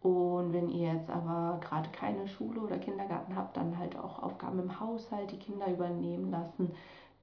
Und 0.00 0.52
wenn 0.52 0.68
ihr 0.68 0.92
jetzt 0.92 1.10
aber 1.10 1.58
gerade 1.60 1.88
keine 1.90 2.28
Schule 2.28 2.60
oder 2.60 2.78
Kindergarten 2.78 3.34
habt, 3.36 3.56
dann 3.56 3.78
halt 3.78 3.96
auch 3.98 4.22
Aufgaben 4.22 4.58
im 4.58 4.78
Haushalt, 4.78 5.32
die 5.32 5.38
Kinder 5.38 5.70
übernehmen 5.70 6.30
lassen 6.30 6.72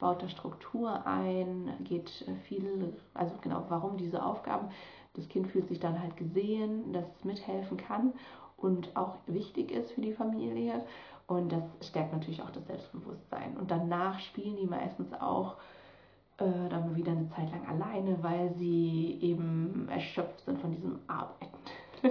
baut 0.02 0.22
da 0.22 0.28
Struktur 0.28 1.06
ein, 1.06 1.72
geht 1.84 2.10
viel, 2.44 2.94
also 3.14 3.36
genau, 3.40 3.64
warum 3.70 3.96
diese 3.96 4.26
Aufgaben. 4.26 4.68
Das 5.14 5.30
Kind 5.30 5.48
fühlt 5.48 5.70
sich 5.70 5.80
dann 5.80 6.02
halt 6.02 6.18
gesehen, 6.18 6.92
dass 6.92 7.06
es 7.16 7.24
mithelfen 7.24 7.78
kann 7.78 8.14
und 8.58 8.96
auch 8.98 9.16
wichtig 9.28 9.72
ist 9.72 9.92
für 9.92 10.02
die 10.02 10.14
Familie. 10.14 10.84
Und 11.28 11.52
das 11.52 11.64
stärkt 11.88 12.12
natürlich 12.12 12.42
auch 12.42 12.50
das 12.50 12.66
Selbstbewusstsein. 12.66 13.56
Und 13.58 13.72
danach 13.72 14.20
spielen 14.20 14.58
die 14.58 14.66
meistens 14.66 15.14
auch 15.14 15.56
äh, 16.42 16.70
dann 16.70 16.96
wieder 16.96 17.12
eine 17.12 17.30
Zeit 17.30 17.52
lang 17.52 17.68
alleine, 17.68 18.18
weil 18.22 18.54
sie 18.58 19.20
eben 19.22 19.88
erschöpft 19.90 20.42
sind 20.46 20.60
von 20.60 20.72
diesem 20.72 21.00
Arbeiten. 21.08 21.58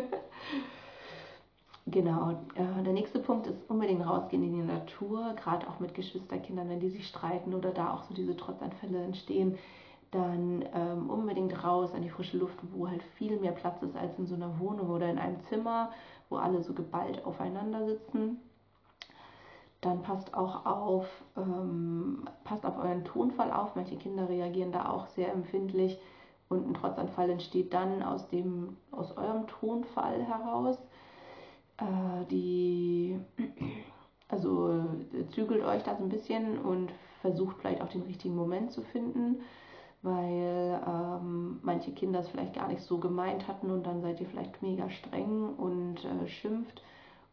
Genau. 1.86 2.32
Äh, 2.54 2.82
der 2.84 2.92
nächste 2.92 3.18
Punkt 3.18 3.46
ist 3.46 3.68
unbedingt 3.68 4.06
rausgehen 4.06 4.44
in 4.44 4.52
die 4.52 4.62
Natur, 4.62 5.34
gerade 5.34 5.68
auch 5.68 5.80
mit 5.80 5.94
Geschwisterkindern, 5.94 6.68
wenn 6.68 6.78
die 6.80 6.90
sich 6.90 7.06
streiten 7.06 7.54
oder 7.54 7.70
da 7.70 7.92
auch 7.92 8.04
so 8.04 8.14
diese 8.14 8.36
Trotzanfälle 8.36 9.02
entstehen, 9.02 9.58
dann 10.10 10.64
ähm, 10.74 11.08
unbedingt 11.08 11.64
raus 11.64 11.92
an 11.94 12.02
die 12.02 12.10
frische 12.10 12.36
Luft, 12.38 12.58
wo 12.72 12.88
halt 12.88 13.02
viel 13.16 13.38
mehr 13.38 13.52
Platz 13.52 13.82
ist 13.82 13.96
als 13.96 14.18
in 14.18 14.26
so 14.26 14.34
einer 14.34 14.58
Wohnung 14.58 14.90
oder 14.90 15.08
in 15.08 15.18
einem 15.18 15.40
Zimmer, 15.48 15.90
wo 16.28 16.36
alle 16.36 16.62
so 16.62 16.74
geballt 16.74 17.24
aufeinander 17.24 17.84
sitzen. 17.86 18.38
Dann 19.80 20.02
passt 20.02 20.34
auch 20.34 20.66
auf, 20.66 21.06
ähm, 21.36 22.24
passt 22.44 22.66
auf 22.66 22.76
euren 22.78 23.04
Tonfall 23.04 23.50
auf. 23.50 23.76
Manche 23.76 23.96
Kinder 23.96 24.28
reagieren 24.28 24.72
da 24.72 24.90
auch 24.90 25.06
sehr 25.08 25.32
empfindlich 25.32 25.98
und 26.50 26.66
ein 26.68 26.74
Trotzanfall 26.74 27.30
entsteht 27.30 27.72
dann 27.72 28.02
aus, 28.02 28.28
dem, 28.28 28.76
aus 28.90 29.16
eurem 29.16 29.46
Tonfall 29.46 30.22
heraus. 30.22 30.76
Äh, 31.78 32.26
die, 32.30 33.18
also 34.28 34.84
zügelt 35.30 35.64
euch 35.64 35.82
da 35.82 35.96
so 35.96 36.02
ein 36.02 36.10
bisschen 36.10 36.58
und 36.58 36.92
versucht 37.22 37.56
vielleicht 37.58 37.80
auch 37.80 37.88
den 37.88 38.02
richtigen 38.02 38.34
Moment 38.34 38.72
zu 38.72 38.82
finden, 38.82 39.40
weil 40.02 40.80
ähm, 40.86 41.60
manche 41.62 41.92
Kinder 41.92 42.20
es 42.20 42.28
vielleicht 42.28 42.54
gar 42.54 42.68
nicht 42.68 42.82
so 42.82 42.98
gemeint 42.98 43.46
hatten 43.48 43.70
und 43.70 43.86
dann 43.86 44.02
seid 44.02 44.20
ihr 44.20 44.26
vielleicht 44.26 44.60
mega 44.60 44.90
streng 44.90 45.54
und 45.56 46.04
äh, 46.04 46.26
schimpft 46.26 46.82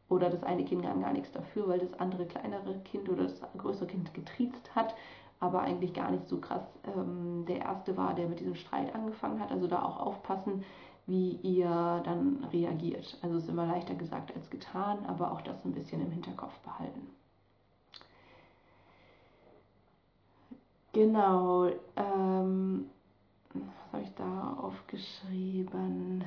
oder 0.09 0.29
das 0.29 0.43
eine 0.43 0.63
Kind 0.63 0.83
kann 0.83 1.01
gar 1.01 1.13
nichts 1.13 1.31
dafür, 1.31 1.67
weil 1.67 1.79
das 1.79 1.93
andere 1.99 2.25
kleinere 2.25 2.79
Kind 2.79 3.09
oder 3.09 3.23
das 3.23 3.41
größere 3.57 3.87
Kind 3.87 4.13
getriezt 4.13 4.73
hat, 4.75 4.95
aber 5.39 5.61
eigentlich 5.61 5.93
gar 5.93 6.11
nicht 6.11 6.27
so 6.27 6.39
krass 6.39 6.63
ähm, 6.95 7.45
der 7.47 7.59
erste 7.59 7.97
war, 7.97 8.13
der 8.13 8.27
mit 8.27 8.39
diesem 8.39 8.55
Streit 8.55 8.93
angefangen 8.95 9.39
hat. 9.39 9.51
Also 9.51 9.67
da 9.67 9.83
auch 9.83 9.99
aufpassen, 9.99 10.63
wie 11.05 11.31
ihr 11.41 12.01
dann 12.03 12.43
reagiert. 12.51 13.17
Also 13.21 13.37
es 13.37 13.43
ist 13.43 13.49
immer 13.49 13.65
leichter 13.65 13.95
gesagt 13.95 14.35
als 14.35 14.49
getan, 14.49 15.05
aber 15.07 15.31
auch 15.31 15.41
das 15.41 15.63
ein 15.65 15.73
bisschen 15.73 16.01
im 16.01 16.11
Hinterkopf 16.11 16.57
behalten. 16.59 17.07
Genau. 20.93 21.67
Ähm, 21.95 22.89
was 23.53 23.93
habe 23.93 24.03
ich 24.03 24.13
da 24.15 24.57
aufgeschrieben? 24.59 26.25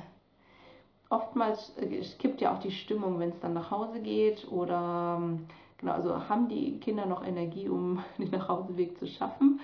Oftmals 1.11 1.73
äh, 1.77 2.01
kippt 2.17 2.41
ja 2.41 2.53
auch 2.53 2.59
die 2.59 2.71
Stimmung, 2.71 3.19
wenn 3.19 3.29
es 3.29 3.39
dann 3.39 3.53
nach 3.53 3.69
Hause 3.69 3.99
geht 3.99 4.47
oder 4.51 5.19
ähm, 5.19 5.45
genau, 5.77 5.93
also 5.93 6.27
haben 6.29 6.47
die 6.47 6.79
Kinder 6.79 7.05
noch 7.05 7.25
Energie, 7.25 7.69
um 7.69 8.03
den 8.17 8.31
Nachhauseweg 8.31 8.97
zu 8.97 9.05
schaffen, 9.05 9.59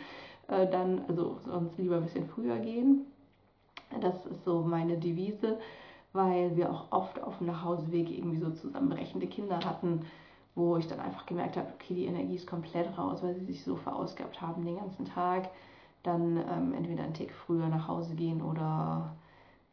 äh, 0.50 0.68
dann 0.68 1.02
also 1.08 1.38
sonst 1.46 1.78
lieber 1.78 1.96
ein 1.96 2.04
bisschen 2.04 2.28
früher 2.28 2.58
gehen. 2.58 3.06
Das 4.02 4.26
ist 4.26 4.44
so 4.44 4.62
meine 4.62 4.98
Devise, 4.98 5.58
weil 6.12 6.56
wir 6.58 6.70
auch 6.70 6.92
oft 6.92 7.24
auf 7.24 7.38
dem 7.38 7.48
Nachhauseweg 7.48 8.12
irgendwie 8.12 8.38
so 8.38 8.52
zusammenbrechende 8.52 9.28
Kinder 9.28 9.60
hatten, 9.64 10.02
wo 10.56 10.76
ich 10.76 10.88
dann 10.88 11.00
einfach 11.00 11.26
gemerkt 11.26 11.56
habe, 11.56 11.72
okay, 11.74 11.94
die 11.94 12.06
Energie 12.06 12.36
ist 12.36 12.48
komplett 12.48 12.98
raus, 12.98 13.24
weil 13.24 13.36
sie 13.36 13.46
sich 13.46 13.64
so 13.64 13.78
verausgabt 13.78 14.42
haben 14.42 14.66
den 14.66 14.78
ganzen 14.78 15.06
Tag. 15.06 15.50
Dann 16.04 16.38
ähm, 16.38 16.74
entweder 16.74 17.04
einen 17.04 17.14
Tick 17.14 17.32
früher 17.32 17.68
nach 17.68 17.88
Hause 17.88 18.16
gehen 18.16 18.42
oder 18.42 19.16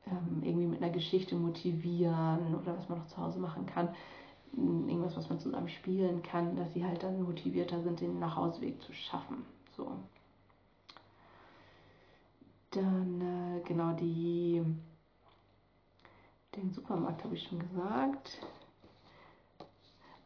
ähm, 0.07 0.43
irgendwie 0.43 0.67
mit 0.67 0.83
einer 0.83 0.93
Geschichte 0.93 1.35
motivieren 1.35 2.55
oder 2.55 2.77
was 2.77 2.89
man 2.89 2.99
noch 2.99 3.07
zu 3.07 3.17
Hause 3.17 3.39
machen 3.39 3.67
kann. 3.67 3.95
Irgendwas, 4.57 5.17
was 5.17 5.29
man 5.29 5.41
zusammen 5.41 5.69
spielen 5.69 6.23
kann, 6.23 6.57
dass 6.57 6.73
sie 6.73 6.85
halt 6.85 7.03
dann 7.03 7.23
motivierter 7.23 7.83
sind, 7.83 8.01
den 8.01 8.19
Nachhauseweg 8.19 8.81
zu 8.83 8.93
schaffen. 8.93 9.45
So. 9.77 9.93
Dann, 12.71 13.21
äh, 13.21 13.61
genau, 13.67 13.93
die, 13.95 14.63
den 16.57 16.73
Supermarkt 16.73 17.25
habe 17.25 17.35
ich 17.35 17.43
schon 17.43 17.59
gesagt. 17.59 18.39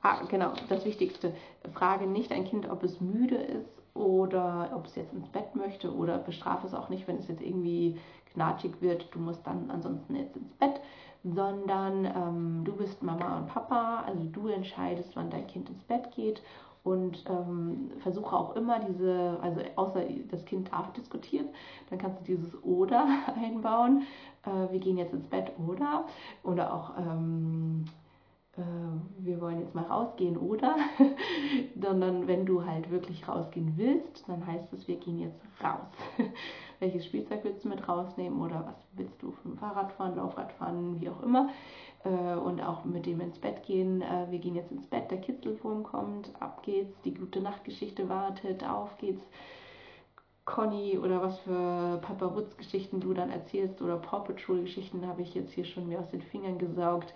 Ah, 0.03 0.25
genau, 0.25 0.53
das 0.69 0.85
Wichtigste. 0.85 1.35
Frage 1.73 2.07
nicht 2.07 2.33
ein 2.33 2.45
Kind, 2.45 2.69
ob 2.69 2.83
es 2.83 3.01
müde 3.01 3.37
ist 3.37 3.88
oder 3.99 4.71
ob 4.75 4.87
es 4.87 4.95
jetzt 4.95 5.13
ins 5.13 5.29
Bett 5.29 5.55
möchte 5.55 5.95
oder 5.95 6.19
bestrafe 6.19 6.67
es 6.67 6.75
auch 6.75 6.89
nicht, 6.89 7.09
wenn 7.09 7.19
es 7.19 7.29
jetzt 7.29 7.43
irgendwie 7.43 7.99
knatschig 8.33 8.81
wird, 8.81 9.09
du 9.13 9.19
musst 9.19 9.47
dann 9.47 9.71
ansonsten 9.71 10.15
jetzt 10.15 10.37
ins 10.37 10.53
Bett, 10.55 10.81
sondern 11.25 12.05
ähm, 12.05 12.63
du 12.65 12.73
bist 12.73 13.03
Mama 13.03 13.39
und 13.39 13.49
Papa, 13.49 14.05
also 14.07 14.25
du 14.25 14.49
entscheidest, 14.49 15.17
wann 15.17 15.31
dein 15.31 15.47
Kind 15.47 15.69
ins 15.69 15.83
Bett 15.85 16.11
geht 16.15 16.43
und 16.85 17.25
ähm, 17.29 17.91
versuche 17.99 18.35
auch 18.37 18.55
immer 18.57 18.79
diese, 18.81 19.39
also 19.43 19.61
außer 19.77 20.03
das 20.31 20.45
Kind 20.45 20.73
darf 20.73 20.93
diskutieren, 20.93 21.49
dann 21.91 21.99
kannst 21.99 22.21
du 22.21 22.25
dieses 22.25 22.63
oder 22.63 23.07
einbauen. 23.37 24.03
Äh, 24.45 24.73
wir 24.73 24.79
gehen 24.79 24.97
jetzt 24.97 25.13
ins 25.13 25.27
Bett 25.27 25.53
oder 25.67 26.05
oder 26.45 26.73
auch 26.73 26.97
ähm, 26.99 27.85
äh, 27.87 28.08
wir 29.19 29.41
wollen 29.41 29.61
jetzt 29.61 29.75
mal 29.75 29.85
rausgehen 29.85 30.37
oder, 30.37 30.77
sondern 31.81 32.27
wenn 32.27 32.47
du 32.47 32.65
halt 32.65 32.91
wirklich 32.91 33.29
rausgehen 33.29 33.75
willst, 33.77 34.29
dann 34.29 34.47
heißt 34.47 34.73
es, 34.73 34.89
wir 34.89 34.97
gehen 34.97 35.19
jetzt 35.19 35.41
raus. 35.63 35.89
Welches 36.81 37.05
Spielzeug 37.07 37.41
willst 37.43 37.65
du 37.65 37.69
mit 37.69 37.89
rausnehmen 37.89 38.41
oder 38.41 38.65
was 38.67 38.77
willst 38.93 39.21
du 39.23 39.33
vom 39.43 39.57
Fahrrad 39.57 39.93
fahren, 39.93 40.17
Laufrad 40.17 40.53
fahren, 40.53 41.01
wie 41.01 41.09
auch 41.09 41.23
immer. 41.23 41.51
Äh, 42.05 42.37
und 42.37 42.61
auch 42.61 42.85
mit 42.85 43.07
dem 43.07 43.21
ins 43.21 43.39
Bett 43.39 43.63
gehen. 43.65 44.03
Äh, 44.03 44.27
wir 44.31 44.39
gehen 44.39 44.55
jetzt 44.55 44.71
ins 44.71 44.87
Bett, 44.87 45.11
der 45.11 45.21
Kitzelwurm 45.21 45.83
kommt, 45.83 46.31
ab 46.41 46.63
geht's, 46.63 47.01
die 47.03 47.15
gute 47.15 47.41
Nachtgeschichte 47.41 48.09
wartet, 48.09 48.65
auf 48.65 48.97
geht's. 48.99 49.23
Conny 50.45 50.97
oder 50.97 51.21
was 51.21 51.39
für 51.41 51.99
Papa 52.01 52.25
Rutz 52.25 52.57
Geschichten 52.57 53.01
du 53.01 53.13
dann 53.13 53.29
erzählst 53.29 53.83
oder 53.83 53.99
Paw 53.99 54.21
Patrol 54.21 54.63
Geschichten 54.63 55.07
habe 55.07 55.21
ich 55.21 55.35
jetzt 55.35 55.53
hier 55.53 55.67
schon 55.67 55.89
mir 55.89 56.01
aus 56.01 56.09
den 56.09 56.23
Fingern 56.23 56.57
gesaugt. 56.57 57.13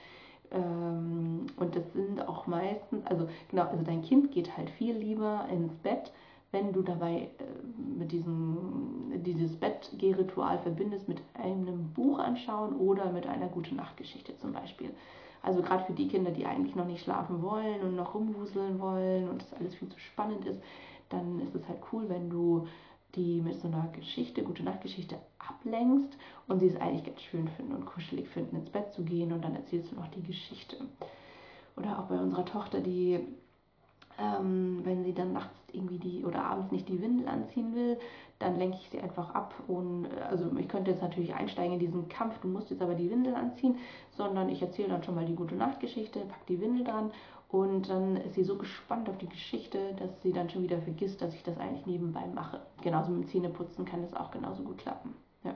Ähm, 0.52 1.46
und 1.56 1.74
das 1.74 1.92
sind 1.92 2.26
auch 2.28 2.46
meistens, 2.46 3.04
also 3.06 3.28
genau, 3.48 3.64
also 3.64 3.82
dein 3.84 4.02
Kind 4.02 4.32
geht 4.32 4.56
halt 4.56 4.70
viel 4.70 4.94
lieber 4.94 5.46
ins 5.50 5.74
Bett, 5.76 6.12
wenn 6.50 6.72
du 6.72 6.82
dabei 6.82 7.30
äh, 7.38 7.98
mit 7.98 8.12
diesem, 8.12 9.22
dieses 9.24 9.56
Bettgehritual 9.56 10.58
verbindest 10.58 11.08
mit 11.08 11.22
einem 11.34 11.92
Buch 11.94 12.18
anschauen 12.18 12.76
oder 12.76 13.10
mit 13.12 13.26
einer 13.26 13.48
gute 13.48 13.74
Nachtgeschichte 13.74 14.36
zum 14.38 14.52
Beispiel. 14.52 14.90
Also 15.42 15.62
gerade 15.62 15.84
für 15.84 15.92
die 15.92 16.08
Kinder, 16.08 16.30
die 16.30 16.46
eigentlich 16.46 16.76
noch 16.76 16.86
nicht 16.86 17.02
schlafen 17.02 17.42
wollen 17.42 17.80
und 17.80 17.96
noch 17.96 18.14
rumwuseln 18.14 18.78
wollen 18.78 19.28
und 19.28 19.42
das 19.42 19.54
alles 19.54 19.74
viel 19.74 19.88
zu 19.88 19.98
spannend 19.98 20.44
ist, 20.44 20.60
dann 21.08 21.40
ist 21.40 21.54
es 21.54 21.66
halt 21.68 21.80
cool, 21.92 22.04
wenn 22.08 22.30
du 22.30 22.66
die 23.14 23.40
mit 23.40 23.60
so 23.60 23.68
einer 23.68 23.88
Geschichte, 23.92 24.42
gute 24.42 24.62
Nachtgeschichte 24.62 25.18
ablenkst 25.38 26.16
und 26.48 26.60
sie 26.60 26.68
es 26.68 26.80
eigentlich 26.80 27.04
ganz 27.04 27.20
schön 27.22 27.48
finden 27.48 27.74
und 27.74 27.86
kuschelig 27.86 28.28
finden, 28.28 28.56
ins 28.56 28.70
Bett 28.70 28.92
zu 28.92 29.02
gehen 29.02 29.32
und 29.32 29.42
dann 29.44 29.54
erzählst 29.54 29.92
du 29.92 29.96
noch 29.96 30.08
die 30.08 30.22
Geschichte. 30.22 30.76
Oder 31.76 31.98
auch 31.98 32.04
bei 32.04 32.18
unserer 32.18 32.44
Tochter, 32.44 32.80
die, 32.80 33.20
ähm, 34.18 34.80
wenn 34.84 35.04
sie 35.04 35.14
dann 35.14 35.32
nachts 35.32 35.58
irgendwie 35.72 35.98
die 35.98 36.24
oder 36.24 36.44
abends 36.44 36.70
nicht 36.70 36.88
die 36.88 37.00
Windel 37.00 37.28
anziehen 37.28 37.74
will, 37.74 37.98
dann 38.38 38.58
lenke 38.58 38.76
ich 38.80 38.90
sie 38.90 39.00
einfach 39.00 39.34
ab 39.34 39.54
und 39.68 40.06
also 40.28 40.50
ich 40.58 40.68
könnte 40.68 40.90
jetzt 40.90 41.02
natürlich 41.02 41.34
einsteigen 41.34 41.74
in 41.74 41.78
diesen 41.78 42.08
Kampf, 42.08 42.38
du 42.40 42.48
musst 42.48 42.70
jetzt 42.70 42.82
aber 42.82 42.94
die 42.94 43.10
Windel 43.10 43.34
anziehen, 43.34 43.78
sondern 44.10 44.48
ich 44.48 44.60
erzähle 44.60 44.88
dann 44.88 45.02
schon 45.02 45.14
mal 45.14 45.24
die 45.24 45.34
gute 45.34 45.54
Nachtgeschichte, 45.54 46.20
pack 46.20 46.46
die 46.46 46.60
Windel 46.60 46.84
dran 46.84 47.12
und 47.52 47.90
dann 47.90 48.16
ist 48.16 48.34
sie 48.34 48.44
so 48.44 48.56
gespannt 48.56 49.10
auf 49.10 49.18
die 49.18 49.28
Geschichte, 49.28 49.94
dass 49.98 50.22
sie 50.22 50.32
dann 50.32 50.48
schon 50.48 50.62
wieder 50.62 50.78
vergisst, 50.78 51.20
dass 51.20 51.34
ich 51.34 51.42
das 51.42 51.58
eigentlich 51.58 51.84
nebenbei 51.84 52.26
mache. 52.34 52.60
Genauso 52.82 53.12
mit 53.12 53.24
dem 53.24 53.28
Zähneputzen 53.28 53.84
kann 53.84 54.00
das 54.00 54.14
auch 54.14 54.30
genauso 54.30 54.62
gut 54.62 54.78
klappen. 54.78 55.14
Ja. 55.44 55.54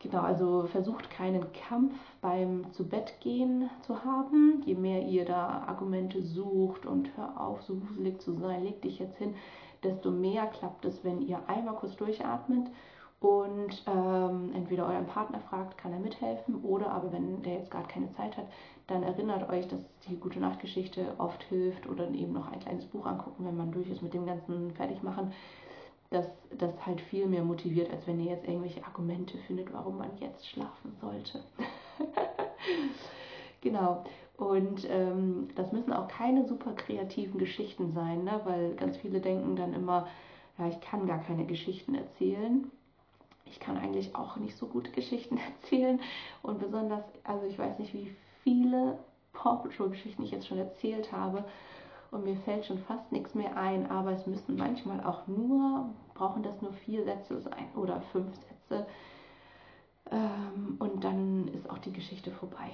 Genau, 0.00 0.20
also 0.20 0.66
versucht 0.66 1.10
keinen 1.10 1.46
Kampf 1.54 1.94
beim 2.20 2.70
Zubettgehen 2.72 3.70
zu 3.80 4.04
haben. 4.04 4.62
Je 4.66 4.74
mehr 4.74 5.02
ihr 5.02 5.24
da 5.24 5.64
Argumente 5.66 6.22
sucht 6.22 6.84
und 6.84 7.16
hör 7.16 7.40
auf, 7.40 7.62
so 7.62 7.80
wuselig 7.88 8.20
zu 8.20 8.34
sein, 8.34 8.62
leg 8.62 8.82
dich 8.82 8.98
jetzt 8.98 9.16
hin, 9.16 9.34
desto 9.82 10.10
mehr 10.10 10.46
klappt 10.46 10.84
es, 10.84 11.02
wenn 11.02 11.22
ihr 11.22 11.40
einmal 11.48 11.76
kurz 11.76 11.96
durchatmet 11.96 12.68
und 13.20 13.82
ähm, 13.86 14.52
entweder 14.54 14.86
euren 14.86 15.06
Partner 15.06 15.40
fragt, 15.50 15.76
kann 15.76 15.92
er 15.92 15.98
mithelfen, 15.98 16.62
oder 16.62 16.92
aber 16.92 17.12
wenn 17.12 17.42
der 17.42 17.54
jetzt 17.54 17.70
gerade 17.70 17.88
keine 17.88 18.12
Zeit 18.12 18.36
hat, 18.36 18.46
dann 18.86 19.02
erinnert 19.02 19.50
euch, 19.50 19.66
dass 19.66 19.80
die 20.08 20.16
gute 20.16 20.38
Nachtgeschichte 20.38 21.14
oft 21.18 21.42
hilft 21.44 21.88
oder 21.88 22.08
eben 22.10 22.32
noch 22.32 22.50
ein 22.52 22.60
kleines 22.60 22.86
Buch 22.86 23.06
angucken, 23.06 23.44
wenn 23.44 23.56
man 23.56 23.72
durch 23.72 23.90
ist 23.90 24.02
mit 24.02 24.14
dem 24.14 24.24
ganzen 24.24 24.70
Fertigmachen, 24.72 25.32
dass 26.10 26.26
das 26.56 26.70
halt 26.86 27.00
viel 27.00 27.26
mehr 27.26 27.42
motiviert, 27.42 27.90
als 27.90 28.06
wenn 28.06 28.20
ihr 28.20 28.30
jetzt 28.30 28.46
irgendwelche 28.46 28.84
Argumente 28.84 29.36
findet, 29.46 29.72
warum 29.72 29.98
man 29.98 30.10
jetzt 30.20 30.48
schlafen 30.48 30.96
sollte. 31.00 31.42
genau. 33.60 34.04
Und 34.36 34.88
ähm, 34.88 35.48
das 35.56 35.72
müssen 35.72 35.92
auch 35.92 36.06
keine 36.06 36.46
super 36.46 36.72
kreativen 36.72 37.38
Geschichten 37.38 37.92
sein, 37.92 38.22
ne? 38.22 38.40
weil 38.44 38.76
ganz 38.76 38.96
viele 38.96 39.20
denken 39.20 39.56
dann 39.56 39.74
immer, 39.74 40.06
ja, 40.56 40.68
ich 40.68 40.80
kann 40.80 41.06
gar 41.08 41.18
keine 41.18 41.44
Geschichten 41.44 41.96
erzählen 41.96 42.70
ich 43.50 43.60
kann 43.60 43.76
eigentlich 43.76 44.14
auch 44.14 44.36
nicht 44.36 44.56
so 44.56 44.66
gute 44.66 44.90
Geschichten 44.90 45.38
erzählen. 45.62 46.00
Und 46.42 46.58
besonders, 46.58 47.04
also 47.24 47.46
ich 47.46 47.58
weiß 47.58 47.78
nicht, 47.78 47.94
wie 47.94 48.14
viele 48.42 48.98
Paw 49.32 49.56
Patrol-Geschichten 49.56 50.22
ich 50.22 50.30
jetzt 50.30 50.48
schon 50.48 50.58
erzählt 50.58 51.12
habe. 51.12 51.44
Und 52.10 52.24
mir 52.24 52.36
fällt 52.36 52.64
schon 52.64 52.78
fast 52.78 53.12
nichts 53.12 53.34
mehr 53.34 53.56
ein, 53.56 53.90
aber 53.90 54.12
es 54.12 54.26
müssen 54.26 54.56
manchmal 54.56 55.04
auch 55.04 55.26
nur, 55.26 55.90
brauchen 56.14 56.42
das 56.42 56.62
nur 56.62 56.72
vier 56.72 57.04
Sätze 57.04 57.40
sein 57.40 57.68
oder 57.76 58.00
fünf 58.12 58.34
Sätze. 58.34 58.86
Ähm, 60.10 60.76
und 60.78 61.04
dann 61.04 61.48
ist 61.48 61.68
auch 61.68 61.78
die 61.78 61.92
Geschichte 61.92 62.30
vorbei. 62.30 62.70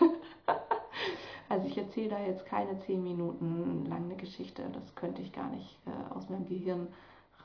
also 1.48 1.68
ich 1.68 1.78
erzähle 1.78 2.08
da 2.08 2.18
jetzt 2.20 2.46
keine 2.46 2.78
zehn 2.80 3.02
Minuten 3.04 3.86
lang 3.86 4.04
eine 4.04 4.16
Geschichte. 4.16 4.64
Das 4.72 4.94
könnte 4.96 5.22
ich 5.22 5.32
gar 5.32 5.50
nicht 5.50 5.78
äh, 5.86 6.14
aus 6.14 6.28
meinem 6.28 6.46
Gehirn 6.46 6.88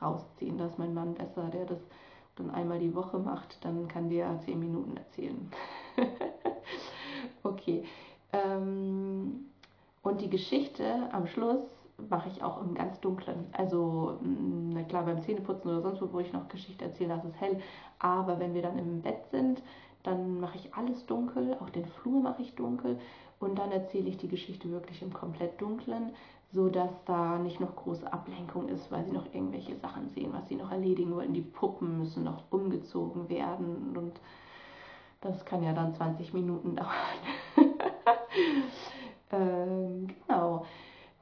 rausziehen. 0.02 0.58
Da 0.58 0.66
ist 0.66 0.78
mein 0.78 0.94
Mann 0.94 1.14
besser, 1.14 1.48
der 1.50 1.66
das 1.66 1.80
dann 2.40 2.54
einmal 2.54 2.78
die 2.78 2.94
Woche 2.94 3.18
macht, 3.18 3.64
dann 3.64 3.88
kann 3.88 4.08
der 4.08 4.38
zehn 4.40 4.58
Minuten 4.58 4.96
erzählen. 4.96 5.50
okay. 7.42 7.84
Ähm, 8.32 9.46
und 10.02 10.20
die 10.20 10.30
Geschichte 10.30 11.08
am 11.12 11.26
Schluss 11.26 11.60
mache 12.08 12.30
ich 12.30 12.42
auch 12.42 12.62
im 12.62 12.74
ganz 12.74 13.00
Dunklen. 13.00 13.46
Also, 13.52 14.18
mm, 14.22 14.70
na 14.70 14.82
klar, 14.84 15.04
beim 15.04 15.20
Zähneputzen 15.22 15.70
oder 15.70 15.82
sonst 15.82 16.00
wo, 16.00 16.12
wo 16.12 16.20
ich 16.20 16.32
noch 16.32 16.48
Geschichte 16.48 16.84
erzähle, 16.84 17.16
das 17.16 17.24
ist 17.24 17.40
hell. 17.40 17.60
Aber 17.98 18.38
wenn 18.38 18.54
wir 18.54 18.62
dann 18.62 18.78
im 18.78 19.02
Bett 19.02 19.26
sind, 19.30 19.62
dann 20.02 20.40
mache 20.40 20.56
ich 20.56 20.74
alles 20.74 21.04
dunkel, 21.06 21.56
auch 21.60 21.68
den 21.70 21.84
Flur 21.84 22.20
mache 22.20 22.40
ich 22.40 22.54
dunkel 22.54 22.98
und 23.38 23.58
dann 23.58 23.70
erzähle 23.70 24.08
ich 24.08 24.16
die 24.16 24.28
Geschichte 24.28 24.70
wirklich 24.70 25.02
im 25.02 25.12
komplett 25.12 25.60
Dunklen, 25.60 26.12
sodass 26.52 26.90
da 27.04 27.38
nicht 27.38 27.60
noch 27.60 27.76
große 27.76 28.12
Ablenkung 28.12 28.68
ist, 28.68 28.90
weil 28.90 29.04
sie 29.04 29.12
noch 29.12 29.26
irgendwelche 29.32 29.76
Sachen 29.76 30.08
sehen, 30.10 30.32
was 30.32 30.48
sie 30.48 30.56
noch 30.56 30.70
erledigen 30.70 31.14
wollen. 31.14 31.32
Die 31.32 31.42
Puppen 31.42 31.98
müssen 31.98 32.24
noch 32.24 32.42
umgezogen 32.50 33.28
werden 33.28 33.96
und 33.96 34.20
das 35.20 35.44
kann 35.44 35.62
ja 35.62 35.72
dann 35.72 35.94
20 35.94 36.32
Minuten 36.32 36.76
dauern. 36.76 37.70
ähm, 39.32 40.08
genau, 40.26 40.66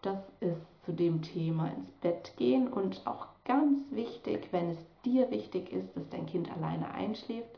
das 0.03 0.19
ist 0.41 0.85
zu 0.85 0.93
dem 0.93 1.21
Thema 1.21 1.69
ins 1.77 1.91
Bett 2.01 2.33
gehen 2.37 2.69
und 2.69 3.07
auch 3.07 3.27
ganz 3.45 3.81
wichtig, 3.91 4.49
wenn 4.53 4.71
es 4.71 4.79
dir 5.05 5.31
wichtig 5.31 5.73
ist, 5.73 5.95
dass 5.97 6.09
dein 6.09 6.27
Kind 6.27 6.51
alleine 6.51 6.91
einschläft, 6.93 7.51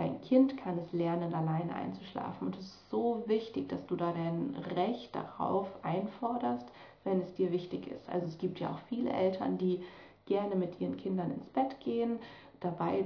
Dein 0.00 0.18
Kind 0.22 0.56
kann 0.56 0.78
es 0.78 0.94
lernen, 0.94 1.34
alleine 1.34 1.74
einzuschlafen. 1.74 2.46
Und 2.46 2.56
es 2.56 2.64
ist 2.64 2.88
so 2.88 3.22
wichtig, 3.26 3.68
dass 3.68 3.84
du 3.84 3.96
da 3.96 4.12
dein 4.12 4.56
Recht 4.74 5.14
darauf 5.14 5.68
einforderst, 5.82 6.66
wenn 7.04 7.20
es 7.20 7.34
dir 7.34 7.52
wichtig 7.52 7.86
ist. 7.86 8.08
Also 8.08 8.26
es 8.26 8.38
gibt 8.38 8.60
ja 8.60 8.70
auch 8.70 8.78
viele 8.88 9.10
Eltern, 9.10 9.58
die 9.58 9.84
gerne 10.24 10.56
mit 10.56 10.80
ihren 10.80 10.96
Kindern 10.96 11.30
ins 11.30 11.44
Bett 11.48 11.78
gehen, 11.80 12.18
dabei 12.60 13.02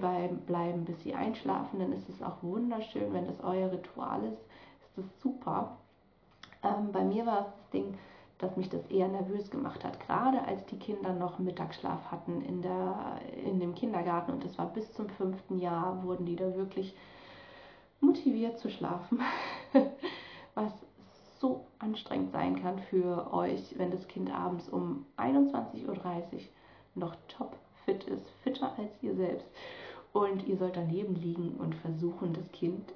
bleiben, 0.47 0.85
bis 0.85 1.03
sie 1.03 1.15
einschlafen. 1.15 1.81
Dann 1.81 1.93
ist 1.93 2.09
es 2.09 2.23
auch 2.23 2.41
wunderschön, 2.43 3.13
wenn 3.13 3.27
das 3.27 3.43
euer 3.43 3.73
Ritual 3.73 4.23
ist. 4.27 4.43
Ist 4.87 4.99
das 4.99 5.21
super. 5.21 5.77
Ähm, 6.63 6.93
bei 6.93 7.03
mir 7.03 7.27
war 7.27 7.41
es 7.41 7.47
das 7.57 7.71
Ding, 7.71 7.99
dass 8.45 8.57
mich 8.59 8.69
das 8.69 8.87
eher 8.91 9.09
nervös 9.09 9.51
gemacht 9.51 9.83
hat. 9.85 9.99
Gerade 10.01 10.45
als 10.45 10.67
die 10.67 10.79
Kinder 10.79 11.15
noch 11.15 11.39
Mittagsschlaf 11.39 12.11
hatten 12.11 12.43
in, 12.43 12.61
der, 12.61 13.19
in 13.43 13.59
dem 13.59 13.75
Kindergarten 13.75 14.33
und 14.33 14.45
es 14.45 14.59
war 14.59 14.67
bis 14.67 14.93
zum 14.93 15.09
fünften 15.09 15.59
Jahr, 15.59 16.03
wurden 16.05 16.27
die 16.27 16.37
da 16.37 16.55
wirklich 16.55 16.95
motiviert 18.01 18.59
zu 18.59 18.69
schlafen. 18.69 19.21
Was 20.55 20.73
so 21.41 21.65
anstrengend 21.79 22.33
sein 22.33 22.61
kann 22.61 22.79
für 22.91 23.33
euch, 23.33 23.79
wenn 23.79 23.91
das 23.91 24.07
Kind 24.09 24.31
abends 24.31 24.69
um 24.69 25.07
21.30 25.17 25.87
Uhr 25.87 25.99
noch 26.95 27.17
top 27.29 27.57
fit 27.87 28.05
ist, 28.05 28.29
fitter 28.43 28.73
als 28.77 29.03
ihr 29.03 29.15
selbst. 29.15 29.47
Und 30.13 30.47
ihr 30.47 30.59
sollt 30.59 30.77
daneben 30.77 31.15
liegen 31.15 31.55
und 31.59 31.75
versuchen, 31.77 32.35
das 32.35 32.53
Kind 32.53 32.93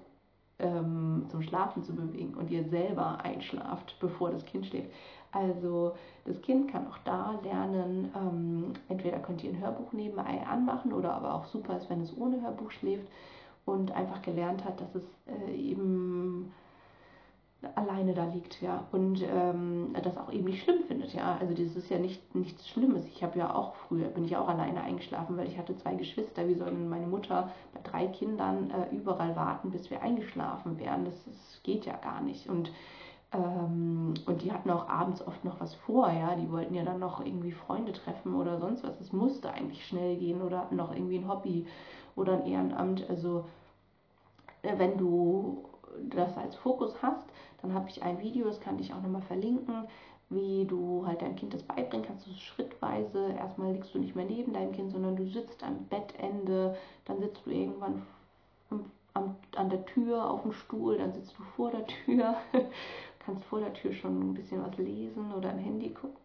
ähm, 0.59 1.27
zum 1.31 1.43
Schlafen 1.43 1.83
zu 1.85 1.95
bewegen 1.95 2.35
und 2.35 2.50
ihr 2.50 2.65
selber 2.65 3.19
einschlaft, 3.23 3.97
bevor 4.00 4.31
das 4.31 4.45
Kind 4.45 4.67
schläft. 4.67 4.91
Also 5.31 5.95
das 6.25 6.41
Kind 6.43 6.71
kann 6.71 6.87
auch 6.88 6.99
da 7.05 7.38
lernen, 7.43 8.11
ähm, 8.17 8.73
entweder 8.88 9.19
könnt 9.19 9.45
ihr 9.45 9.50
ein 9.50 9.61
Hörbuch 9.61 9.93
nebenbei 9.93 10.43
anmachen 10.47 10.93
oder 10.93 11.12
aber 11.12 11.35
auch 11.35 11.45
super 11.45 11.77
ist, 11.77 11.91
wenn 11.91 12.00
es 12.00 12.17
ohne 12.17 12.41
Hörbuch 12.41 12.71
schläft 12.71 13.07
und 13.67 13.93
einfach 13.93 14.23
gelernt 14.23 14.65
hat, 14.65 14.81
dass 14.81 14.95
es 14.95 15.05
äh, 15.27 15.55
eben 15.55 16.53
alleine 17.75 18.15
da 18.15 18.25
liegt, 18.25 18.61
ja, 18.62 18.87
und 18.93 19.23
ähm, 19.23 19.95
das 20.03 20.17
auch 20.17 20.33
eben 20.33 20.45
nicht 20.45 20.62
schlimm 20.62 20.83
findet, 20.87 21.12
ja. 21.12 21.37
Also 21.41 21.55
das 21.55 21.75
ist 21.75 21.91
ja 21.91 21.99
nicht 21.99 22.35
nichts 22.35 22.69
Schlimmes. 22.69 23.05
Ich 23.07 23.23
habe 23.25 23.38
ja 23.38 23.53
auch 23.55 23.75
früher 23.75 24.09
bin 24.09 24.25
ich 24.25 24.37
auch 24.37 24.49
alleine 24.49 24.81
eingeschlafen, 24.83 25.37
weil 25.37 25.49
ich 25.49 25.59
hatte 25.59 25.77
zwei 25.77 25.95
Geschwister. 25.95 26.47
Wie 26.47 26.55
soll 26.55 26.71
denn 26.71 26.88
meine 26.88 27.07
Mutter 27.09 27.50
bei 27.75 27.81
drei 27.83 28.07
Kindern 28.07 28.71
äh, 28.71 28.95
überall 28.95 29.35
warten, 29.35 29.71
bis 29.71 29.91
wir 29.91 30.03
eingeschlafen 30.03 30.79
wären? 30.79 31.05
Das, 31.05 31.25
das 31.25 31.61
geht 31.64 31.85
ja 31.85 31.97
gar 31.97 32.21
nicht. 32.21 32.49
Und 32.49 32.71
ähm, 33.33 34.14
und 34.27 34.42
die 34.42 34.53
hatten 34.53 34.71
auch 34.71 34.88
abends 34.88 35.27
oft 35.27 35.44
noch 35.44 35.61
was 35.61 35.75
vor, 35.75 36.11
ja. 36.11 36.37
Die 36.37 36.51
wollten 36.53 36.75
ja 36.75 36.85
dann 36.85 37.01
noch 37.01 37.25
irgendwie 37.25 37.53
Freunde 37.53 37.92
treffen 37.92 38.37
oder 38.37 38.59
sonst 38.59 38.85
was. 38.85 39.01
Es 39.01 39.12
musste 39.12 39.53
eigentlich 39.53 39.85
schnell 39.85 40.16
gehen 40.16 40.42
oder 40.42 40.68
noch 40.71 40.94
irgendwie 40.94 41.18
ein 41.18 41.29
Hobby 41.29 41.66
oder 42.14 42.35
ein 42.35 42.47
Ehrenamt. 42.47 43.09
Also 43.11 43.44
äh, 44.62 44.79
wenn 44.79 44.97
du 44.97 45.67
das 46.09 46.37
als 46.37 46.57
Fokus 46.57 46.94
hast, 47.03 47.27
dann 47.62 47.74
habe 47.74 47.88
ich 47.88 48.03
ein 48.03 48.20
Video, 48.20 48.46
das 48.46 48.61
kann 48.61 48.79
ich 48.79 48.92
auch 48.92 49.03
nochmal 49.03 49.22
verlinken, 49.22 49.85
wie 50.31 50.66
du 50.66 51.05
halt 51.07 51.22
deinem 51.22 51.37
Kind 51.37 51.55
das 51.55 51.62
beibringen 51.62 52.07
kannst, 52.07 52.27
du 52.27 52.33
schrittweise. 52.33 53.33
Erstmal 53.33 53.72
liegst 53.72 53.94
du 53.94 53.98
nicht 53.98 54.14
mehr 54.14 54.27
neben 54.27 54.53
deinem 54.53 54.72
Kind, 54.72 54.92
sondern 54.92 55.16
du 55.16 55.27
sitzt 55.27 55.62
am 55.62 55.87
Bettende, 55.87 56.77
dann 57.07 57.20
sitzt 57.20 57.46
du 57.46 57.51
irgendwann 57.51 58.03
am, 59.14 59.37
an 59.57 59.70
der 59.70 59.85
Tür 59.87 60.31
auf 60.31 60.42
dem 60.42 60.53
Stuhl, 60.53 60.98
dann 60.98 61.12
sitzt 61.12 61.38
du 61.38 61.42
vor 61.57 61.70
der 61.70 61.87
Tür 61.87 62.35
kannst 63.29 63.44
vor 63.44 63.61
der 63.61 63.74
Tür 63.74 63.92
schon 63.92 64.31
ein 64.31 64.35
bisschen 64.35 64.64
was 64.64 64.79
lesen 64.79 65.33
oder 65.35 65.53
im 65.53 65.59
Handy 65.59 65.90
gucken. 65.90 66.16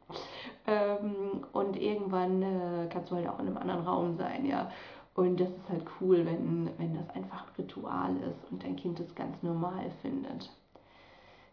Ähm, 0.65 1.43
und 1.51 1.75
irgendwann 1.75 2.41
äh, 2.41 2.87
kannst 2.89 3.11
du 3.11 3.15
halt 3.15 3.27
auch 3.27 3.39
in 3.39 3.47
einem 3.47 3.57
anderen 3.57 3.85
Raum 3.85 4.15
sein, 4.15 4.45
ja. 4.45 4.71
Und 5.15 5.39
das 5.39 5.49
ist 5.49 5.69
halt 5.69 5.85
cool, 6.01 6.25
wenn, 6.25 6.69
wenn 6.77 6.95
das 6.95 7.09
einfach 7.11 7.45
ein 7.47 7.53
Ritual 7.57 8.15
ist 8.17 8.51
und 8.51 8.63
dein 8.63 8.75
Kind 8.75 8.99
es 8.99 9.13
ganz 9.13 9.41
normal 9.43 9.91
findet. 10.01 10.51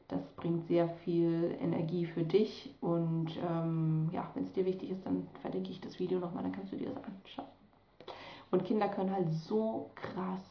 Das 0.08 0.20
bringt 0.36 0.66
sehr 0.66 0.88
viel 0.88 1.56
Energie 1.60 2.06
für 2.06 2.24
dich 2.24 2.74
und 2.80 3.38
ähm, 3.48 4.08
ja, 4.12 4.28
wenn 4.34 4.44
es 4.44 4.52
dir 4.52 4.64
wichtig 4.64 4.90
ist, 4.90 5.06
dann 5.06 5.28
verlinke 5.40 5.70
ich 5.70 5.80
das 5.80 6.00
Video 6.00 6.18
nochmal, 6.18 6.42
dann 6.42 6.52
kannst 6.52 6.72
du 6.72 6.76
dir 6.76 6.88
das 6.88 7.04
anschauen. 7.04 7.46
Und 8.50 8.64
Kinder 8.64 8.88
können 8.88 9.12
halt 9.12 9.30
so 9.32 9.90
krass 9.94 10.42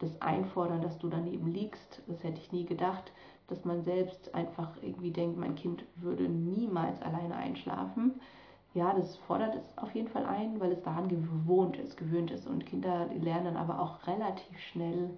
das 0.00 0.20
einfordern, 0.20 0.82
dass 0.82 0.98
du 0.98 1.08
daneben 1.08 1.52
liegst. 1.52 2.02
Das 2.08 2.24
hätte 2.24 2.40
ich 2.40 2.50
nie 2.50 2.64
gedacht 2.64 3.12
dass 3.50 3.64
man 3.64 3.82
selbst 3.82 4.34
einfach 4.34 4.70
irgendwie 4.80 5.10
denkt, 5.10 5.36
mein 5.36 5.56
Kind 5.56 5.84
würde 5.96 6.28
niemals 6.28 7.02
alleine 7.02 7.34
einschlafen. 7.36 8.20
Ja, 8.72 8.92
das 8.94 9.16
fordert 9.26 9.56
es 9.56 9.78
auf 9.78 9.92
jeden 9.94 10.08
Fall 10.08 10.24
ein, 10.26 10.60
weil 10.60 10.72
es 10.72 10.82
daran 10.82 11.08
gewohnt 11.08 11.76
ist, 11.76 11.96
gewöhnt 11.96 12.30
ist. 12.30 12.46
Und 12.46 12.66
Kinder 12.66 13.06
lernen 13.20 13.56
aber 13.56 13.80
auch 13.80 14.06
relativ 14.06 14.58
schnell 14.58 15.10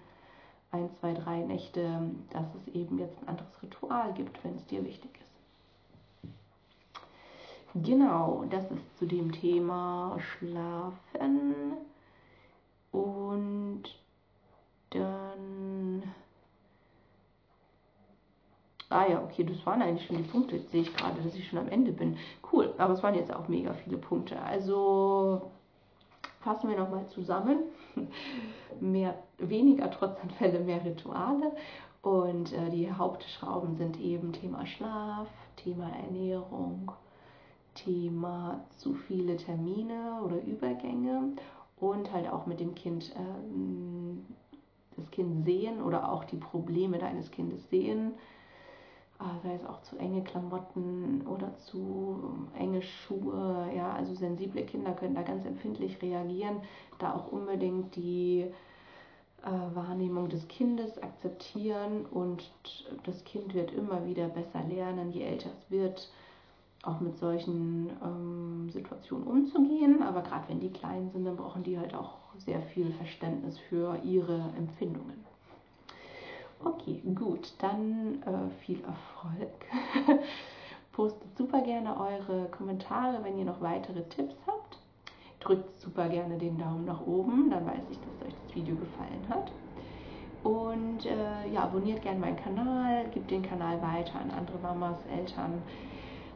ein, 0.71 0.89
zwei, 1.01 1.13
drei 1.13 1.43
Nächte, 1.43 2.01
dass 2.31 2.47
es 2.55 2.75
eben 2.75 2.99
jetzt 2.99 3.21
ein 3.21 3.29
anderes 3.29 3.63
Ritual 3.63 4.15
gibt, 4.15 4.43
wenn 4.43 4.57
es 4.57 4.67
dir 4.67 4.83
wichtig 4.85 5.11
ist. 5.21 5.23
Genau, 7.75 8.45
das 8.51 8.71
ist 8.71 8.99
zu 8.99 9.07
dem 9.07 9.33
Thema 9.33 10.17
Schlafen. 10.19 11.55
Und 12.91 13.83
dann 14.91 16.03
Ah 18.93 19.09
ja, 19.09 19.23
okay, 19.23 19.45
das 19.45 19.65
waren 19.65 19.81
eigentlich 19.81 20.07
schon 20.07 20.19
die 20.19 20.23
Punkte. 20.31 20.57
Jetzt 20.57 20.71
sehe 20.71 20.83
ich 20.83 20.95
gerade, 20.95 21.21
dass 21.23 21.35
ich 21.35 21.49
schon 21.49 21.59
am 21.59 21.69
Ende 21.69 21.93
bin. 21.93 22.17
Cool, 22.53 22.75
aber 22.79 22.93
es 22.93 23.03
waren 23.03 23.15
jetzt 23.15 23.35
auch 23.35 23.49
mega 23.49 23.73
viele 23.73 23.97
Punkte. 23.97 24.41
Also 24.41 25.51
fassen 26.41 26.69
wir 26.69 26.77
nochmal 26.77 27.07
zusammen. 27.07 27.61
mehr, 28.81 29.15
weniger 29.39 29.91
Trotzanfälle, 29.91 30.61
mehr 30.61 30.85
Rituale. 30.85 31.53
Und 32.03 32.53
äh, 32.53 32.69
die 32.71 32.91
Hauptschrauben 32.93 33.77
sind 33.77 33.99
eben 34.01 34.33
Thema 34.33 34.67
Schlaf, 34.67 35.29
Thema 35.57 35.89
Ernährung, 36.05 36.93
Thema 37.75 38.65
zu 38.77 38.95
viele 38.95 39.37
Termine 39.37 40.21
oder 40.25 40.43
Übergänge 40.43 41.33
und 41.77 42.13
halt 42.13 42.31
auch 42.31 42.47
mit 42.47 42.61
dem 42.61 42.75
Kind 42.75 43.15
äh, 43.15 44.97
das 44.97 45.11
Kind 45.11 45.45
sehen 45.45 45.81
oder 45.81 46.13
auch 46.13 46.25
die 46.25 46.37
Probleme 46.37 46.99
deines 46.99 47.31
Kindes 47.31 47.69
sehen 47.71 48.13
sei 49.43 49.55
es 49.55 49.65
auch 49.65 49.83
zu 49.83 49.97
enge 49.97 50.23
Klamotten 50.23 51.27
oder 51.27 51.57
zu 51.57 52.49
enge 52.59 52.83
Schuhe. 52.83 53.71
Ja, 53.77 53.93
also 53.93 54.15
sensible 54.15 54.65
Kinder 54.65 54.93
können 54.93 55.15
da 55.15 55.23
ganz 55.23 55.45
empfindlich 55.45 56.01
reagieren, 56.03 56.63
da 56.99 57.15
auch 57.15 57.31
unbedingt 57.31 57.95
die 57.97 58.47
äh, 59.43 59.75
Wahrnehmung 59.75 60.29
des 60.29 60.47
Kindes 60.49 61.03
akzeptieren 61.03 62.07
und 62.07 62.49
das 63.05 63.25
Kind 63.25 63.55
wird 63.55 63.73
immer 63.73 64.07
wieder 64.07 64.29
besser 64.29 64.63
lernen, 64.69 65.11
je 65.11 65.23
älter 65.23 65.51
es 65.51 65.71
wird, 65.71 66.11
auch 66.83 67.01
mit 67.01 67.17
solchen 67.17 67.91
ähm, 68.05 68.71
Situationen 68.71 69.27
umzugehen. 69.27 70.03
Aber 70.03 70.23
gerade 70.23 70.49
wenn 70.49 70.61
die 70.61 70.71
klein 70.71 71.11
sind, 71.11 71.25
dann 71.25 71.37
brauchen 71.37 71.63
die 71.63 71.79
halt 71.79 71.95
auch 71.95 72.19
sehr 72.39 72.63
viel 72.63 72.93
Verständnis 72.93 73.59
für 73.69 73.99
ihre 74.05 74.53
Empfindungen. 74.57 75.32
Okay, 76.65 77.03
gut, 77.15 77.53
dann 77.59 78.23
äh, 78.23 78.65
viel 78.65 78.81
Erfolg. 78.85 79.51
Postet 80.93 81.37
super 81.37 81.61
gerne 81.63 81.99
eure 81.99 82.49
Kommentare, 82.51 83.19
wenn 83.25 83.39
ihr 83.39 83.45
noch 83.45 83.61
weitere 83.61 84.03
Tipps 84.05 84.35
habt. 84.47 84.79
Drückt 85.41 85.81
super 85.81 86.09
gerne 86.09 86.39
den 86.39 86.59
Daumen 86.59 86.85
nach 86.85 87.05
oben, 87.05 87.51
dann 87.51 87.67
weiß 87.67 87.83
ich, 87.91 87.99
dass 87.99 88.29
euch 88.29 88.35
das 88.47 88.55
Video 88.55 88.77
gefallen 88.77 89.27
hat. 89.29 89.51
Und 90.45 91.07
äh, 91.07 91.49
ja, 91.53 91.65
abonniert 91.65 92.03
gerne 92.03 92.21
meinen 92.21 92.37
Kanal, 92.37 93.09
gebt 93.11 93.31
den 93.31 93.43
Kanal 93.43 93.81
weiter 93.83 94.21
an 94.21 94.31
andere 94.31 94.59
Mamas, 94.59 94.99
Eltern, 95.07 95.63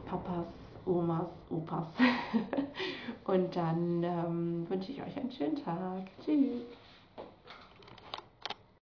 Papas 0.05 0.45
Omas, 0.85 1.27
Opas. 1.49 1.87
Und 3.25 3.55
dann 3.55 4.03
ähm, 4.03 4.69
wünsche 4.69 4.91
ich 4.91 5.01
euch 5.01 5.17
einen 5.17 5.31
schönen 5.31 5.57
Tag. 5.57 6.07
Tschüss. 6.23 6.63